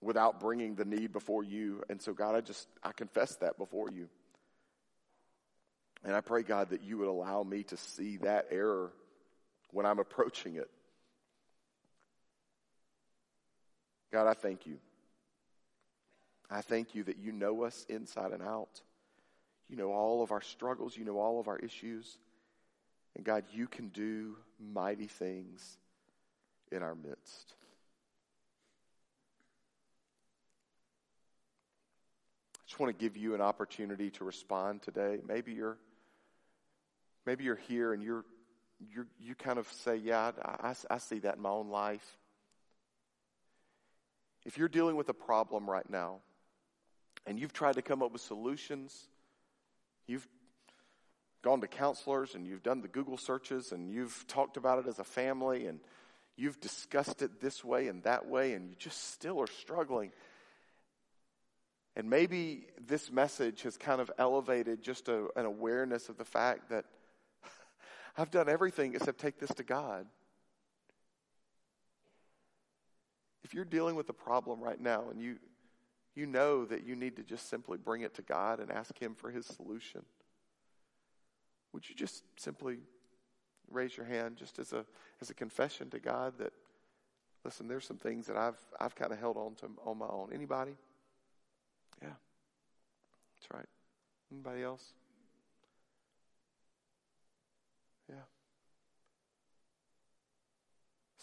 without 0.00 0.40
bringing 0.40 0.74
the 0.74 0.84
need 0.84 1.12
before 1.12 1.44
you. 1.44 1.82
And 1.90 2.00
so, 2.00 2.14
God, 2.14 2.34
I 2.34 2.40
just, 2.40 2.66
I 2.82 2.92
confess 2.92 3.36
that 3.36 3.58
before 3.58 3.90
you. 3.90 4.08
And 6.02 6.14
I 6.14 6.20
pray, 6.20 6.42
God, 6.42 6.70
that 6.70 6.82
you 6.82 6.98
would 6.98 7.08
allow 7.08 7.42
me 7.42 7.64
to 7.64 7.76
see 7.76 8.18
that 8.18 8.46
error 8.50 8.92
when 9.70 9.86
I'm 9.86 9.98
approaching 9.98 10.56
it. 10.56 10.70
God, 14.12 14.26
I 14.26 14.34
thank 14.34 14.66
you. 14.66 14.78
I 16.50 16.60
thank 16.60 16.94
you 16.94 17.04
that 17.04 17.18
you 17.18 17.32
know 17.32 17.64
us 17.64 17.84
inside 17.88 18.32
and 18.32 18.42
out. 18.42 18.80
You 19.68 19.76
know 19.76 19.92
all 19.92 20.22
of 20.22 20.30
our 20.30 20.42
struggles. 20.42 20.96
You 20.96 21.04
know 21.04 21.18
all 21.18 21.40
of 21.40 21.48
our 21.48 21.58
issues. 21.58 22.18
And 23.16 23.24
God, 23.24 23.44
you 23.52 23.66
can 23.66 23.88
do 23.88 24.36
mighty 24.60 25.06
things 25.06 25.78
in 26.70 26.82
our 26.82 26.94
midst. 26.94 27.54
I 32.54 32.68
just 32.68 32.78
want 32.78 32.96
to 32.96 33.04
give 33.04 33.16
you 33.16 33.34
an 33.34 33.40
opportunity 33.40 34.10
to 34.10 34.24
respond 34.24 34.82
today. 34.82 35.18
Maybe 35.26 35.52
you're 35.52 35.78
maybe 37.24 37.44
you're 37.44 37.56
here 37.68 37.92
and 37.92 38.02
you're 38.02 38.24
you 38.78 39.06
you 39.18 39.34
kind 39.34 39.58
of 39.58 39.70
say, 39.72 39.96
"Yeah, 39.96 40.32
I, 40.42 40.68
I, 40.68 40.74
I 40.90 40.98
see 40.98 41.18
that 41.20 41.36
in 41.36 41.42
my 41.42 41.50
own 41.50 41.68
life." 41.68 42.18
If 44.44 44.58
you're 44.58 44.68
dealing 44.68 44.96
with 44.96 45.08
a 45.08 45.14
problem 45.14 45.68
right 45.68 45.88
now, 45.88 46.20
and 47.26 47.38
you've 47.38 47.52
tried 47.52 47.74
to 47.74 47.82
come 47.82 48.02
up 48.02 48.12
with 48.12 48.22
solutions, 48.22 49.08
you've 50.06 50.26
gone 51.42 51.60
to 51.60 51.68
counselors 51.68 52.34
and 52.34 52.46
you've 52.46 52.62
done 52.62 52.80
the 52.80 52.88
Google 52.88 53.16
searches 53.16 53.72
and 53.72 53.90
you've 53.90 54.24
talked 54.26 54.56
about 54.56 54.78
it 54.78 54.88
as 54.88 54.98
a 54.98 55.04
family 55.04 55.66
and 55.66 55.80
you've 56.36 56.60
discussed 56.60 57.22
it 57.22 57.40
this 57.40 57.64
way 57.64 57.88
and 57.88 58.02
that 58.04 58.26
way 58.26 58.52
and 58.52 58.68
you 58.68 58.76
just 58.76 59.12
still 59.12 59.40
are 59.40 59.46
struggling. 59.46 60.12
And 61.94 62.10
maybe 62.10 62.66
this 62.86 63.10
message 63.10 63.62
has 63.62 63.76
kind 63.76 64.00
of 64.00 64.10
elevated 64.18 64.82
just 64.82 65.08
a, 65.08 65.28
an 65.34 65.46
awareness 65.46 66.08
of 66.08 66.18
the 66.18 66.24
fact 66.24 66.70
that 66.70 66.84
I've 68.18 68.30
done 68.30 68.48
everything 68.48 68.94
except 68.94 69.18
take 69.20 69.38
this 69.38 69.50
to 69.50 69.62
God. 69.62 70.06
If 73.44 73.54
you're 73.54 73.64
dealing 73.64 73.94
with 73.94 74.08
a 74.08 74.14
problem 74.14 74.60
right 74.60 74.80
now 74.80 75.04
and 75.10 75.20
you, 75.20 75.36
you 76.14 76.26
know 76.26 76.64
that 76.64 76.84
you 76.84 76.96
need 76.96 77.16
to 77.16 77.22
just 77.22 77.48
simply 77.48 77.78
bring 77.78 78.02
it 78.02 78.14
to 78.14 78.22
God 78.22 78.58
and 78.58 78.72
ask 78.72 78.98
Him 78.98 79.14
for 79.14 79.30
His 79.30 79.46
solution, 79.46 80.02
would 81.72 81.88
you 81.88 81.94
just 81.94 82.24
simply 82.36 82.78
raise 83.70 83.96
your 83.96 84.06
hand 84.06 84.36
just 84.36 84.58
as 84.58 84.72
a 84.72 84.84
as 85.20 85.30
a 85.30 85.34
confession 85.34 85.90
to 85.90 85.98
God 85.98 86.34
that 86.38 86.52
listen, 87.44 87.68
there's 87.68 87.84
some 87.84 87.98
things 87.98 88.26
that 88.26 88.36
I've 88.36 88.58
I've 88.80 88.94
kind 88.94 89.12
of 89.12 89.18
held 89.18 89.36
on 89.36 89.54
to 89.56 89.66
on 89.84 89.98
my 89.98 90.06
own. 90.06 90.30
Anybody? 90.32 90.76
Yeah. 92.02 92.08
That's 92.08 93.54
right. 93.54 93.68
Anybody 94.32 94.62
else? 94.62 94.92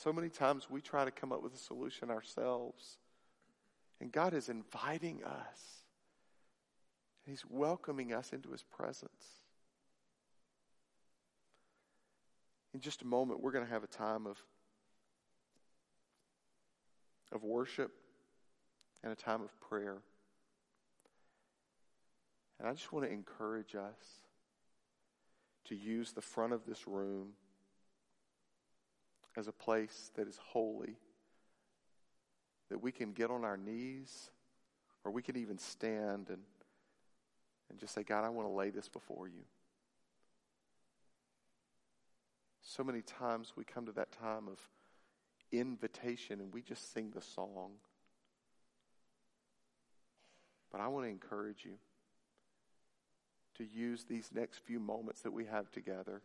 So 0.03 0.11
many 0.11 0.29
times 0.29 0.69
we 0.69 0.81
try 0.81 1.05
to 1.05 1.11
come 1.11 1.31
up 1.31 1.41
with 1.41 1.53
a 1.53 1.57
solution 1.57 2.09
ourselves. 2.09 2.97
And 4.01 4.11
God 4.11 4.33
is 4.33 4.49
inviting 4.49 5.23
us 5.23 5.83
He's 7.25 7.43
welcoming 7.49 8.13
us 8.13 8.33
into 8.33 8.51
his 8.51 8.63
presence. 8.63 9.41
In 12.73 12.81
just 12.81 13.01
a 13.01 13.07
moment, 13.07 13.41
we're 13.41 13.51
going 13.51 13.65
to 13.65 13.71
have 13.71 13.83
a 13.83 13.87
time 13.87 14.25
of, 14.27 14.37
of 17.31 17.43
worship 17.43 17.91
and 19.03 19.11
a 19.13 19.15
time 19.15 19.41
of 19.41 19.57
prayer. 19.61 20.01
And 22.59 22.67
I 22.67 22.73
just 22.73 22.91
want 22.91 23.05
to 23.05 23.11
encourage 23.11 23.75
us 23.75 24.25
to 25.65 25.75
use 25.75 26.11
the 26.11 26.21
front 26.21 26.51
of 26.51 26.65
this 26.65 26.87
room 26.87 27.29
as 29.37 29.47
a 29.47 29.51
place 29.51 30.11
that 30.15 30.27
is 30.27 30.37
holy, 30.37 30.95
that 32.69 32.81
we 32.81 32.91
can 32.91 33.11
get 33.13 33.31
on 33.31 33.43
our 33.43 33.57
knees, 33.57 34.29
or 35.03 35.11
we 35.11 35.21
can 35.21 35.35
even 35.35 35.57
stand 35.57 36.29
and, 36.29 36.41
and 37.69 37.79
just 37.79 37.93
say, 37.93 38.03
God, 38.03 38.23
I 38.23 38.29
want 38.29 38.47
to 38.47 38.53
lay 38.53 38.69
this 38.69 38.87
before 38.87 39.27
you. 39.27 39.43
So 42.61 42.83
many 42.83 43.01
times 43.01 43.53
we 43.55 43.63
come 43.63 43.85
to 43.85 43.91
that 43.93 44.11
time 44.11 44.47
of 44.47 44.59
invitation 45.51 46.39
and 46.39 46.53
we 46.53 46.61
just 46.61 46.93
sing 46.93 47.11
the 47.13 47.21
song. 47.21 47.73
But 50.71 50.81
I 50.81 50.87
want 50.87 51.05
to 51.05 51.09
encourage 51.09 51.65
you 51.65 51.73
to 53.57 53.63
use 53.63 54.05
these 54.05 54.29
next 54.33 54.59
few 54.59 54.79
moments 54.79 55.21
that 55.21 55.31
we 55.31 55.45
have 55.45 55.69
together 55.71 56.21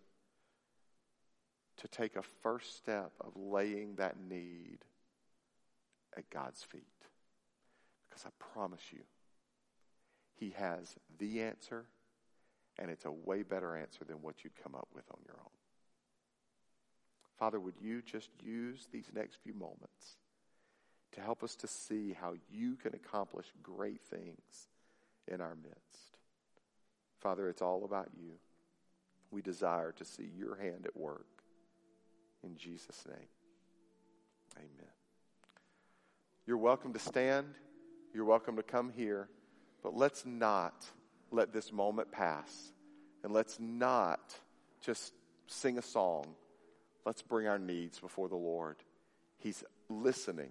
to 1.79 1.89
take 1.89 2.17
a 2.17 2.23
first 2.43 2.77
step 2.77 3.13
of 3.21 3.37
laying 3.37 3.95
that 3.97 4.17
need 4.21 4.79
at 6.17 6.29
God's 6.31 6.63
feet. 6.63 6.83
Because 8.09 8.25
I 8.27 8.31
promise 8.53 8.83
you, 8.93 9.03
He 10.35 10.55
has 10.59 10.97
the 11.19 11.43
answer, 11.43 11.85
and 12.79 12.91
it's 12.91 13.05
a 13.05 13.11
way 13.11 13.43
better 13.43 13.77
answer 13.77 14.05
than 14.05 14.23
what 14.23 14.43
you'd 14.43 14.63
come 14.63 14.75
up 14.75 14.89
with 14.95 15.05
on 15.11 15.19
your 15.25 15.37
own. 15.39 15.51
Father, 17.39 17.61
would 17.61 17.77
you 17.81 18.03
just 18.03 18.31
use 18.43 18.89
these 18.93 19.11
next 19.15 19.37
few 19.45 19.55
moments 19.55 20.17
to 21.13 21.21
help 21.21 21.45
us 21.45 21.55
to 21.57 21.69
see 21.69 22.13
how 22.13 22.35
you 22.51 22.75
can 22.75 22.95
accomplish 22.95 23.47
great 23.63 24.01
things 24.03 24.69
in 25.29 25.41
our 25.41 25.55
midst? 25.55 26.19
Father, 27.21 27.49
it's 27.49 27.63
all 27.63 27.85
about 27.85 28.09
you. 28.21 28.33
We 29.31 29.43
desire 29.43 29.93
to 29.93 30.05
see 30.05 30.29
your 30.37 30.57
hand 30.57 30.85
at 30.85 30.97
work. 30.97 31.27
In 32.45 32.57
Jesus' 32.57 33.05
name, 33.07 33.29
amen. 34.57 34.93
You're 36.47 36.57
welcome 36.57 36.93
to 36.93 36.99
stand. 36.99 37.47
You're 38.15 38.25
welcome 38.25 38.57
to 38.57 38.63
come 38.63 38.91
here. 38.91 39.29
But 39.83 39.97
let's 39.97 40.25
not 40.25 40.87
let 41.31 41.53
this 41.53 41.73
moment 41.73 42.11
pass. 42.11 42.73
And 43.23 43.33
let's 43.33 43.59
not 43.61 44.21
just 44.81 45.13
sing 45.47 45.79
a 45.79 45.83
song. 45.83 46.25
Let's 47.05 47.23
bring 47.23 47.47
our 47.47 47.59
needs 47.59 47.99
before 47.99 48.29
the 48.29 48.37
Lord. 48.37 48.77
He's 49.39 49.63
listening 49.89 50.51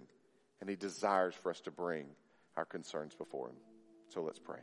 and 0.59 0.69
He 0.69 0.75
desires 0.75 1.35
for 1.35 1.49
us 1.49 1.61
to 1.61 1.71
bring 1.71 2.05
our 2.55 2.65
concerns 2.65 3.15
before 3.15 3.49
Him. 3.49 3.55
So 4.09 4.21
let's 4.21 4.39
pray. 4.39 4.59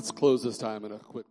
Let's 0.00 0.12
close 0.12 0.42
this 0.42 0.56
time 0.56 0.86
in 0.86 0.92
a 0.92 0.98
quick. 0.98 1.29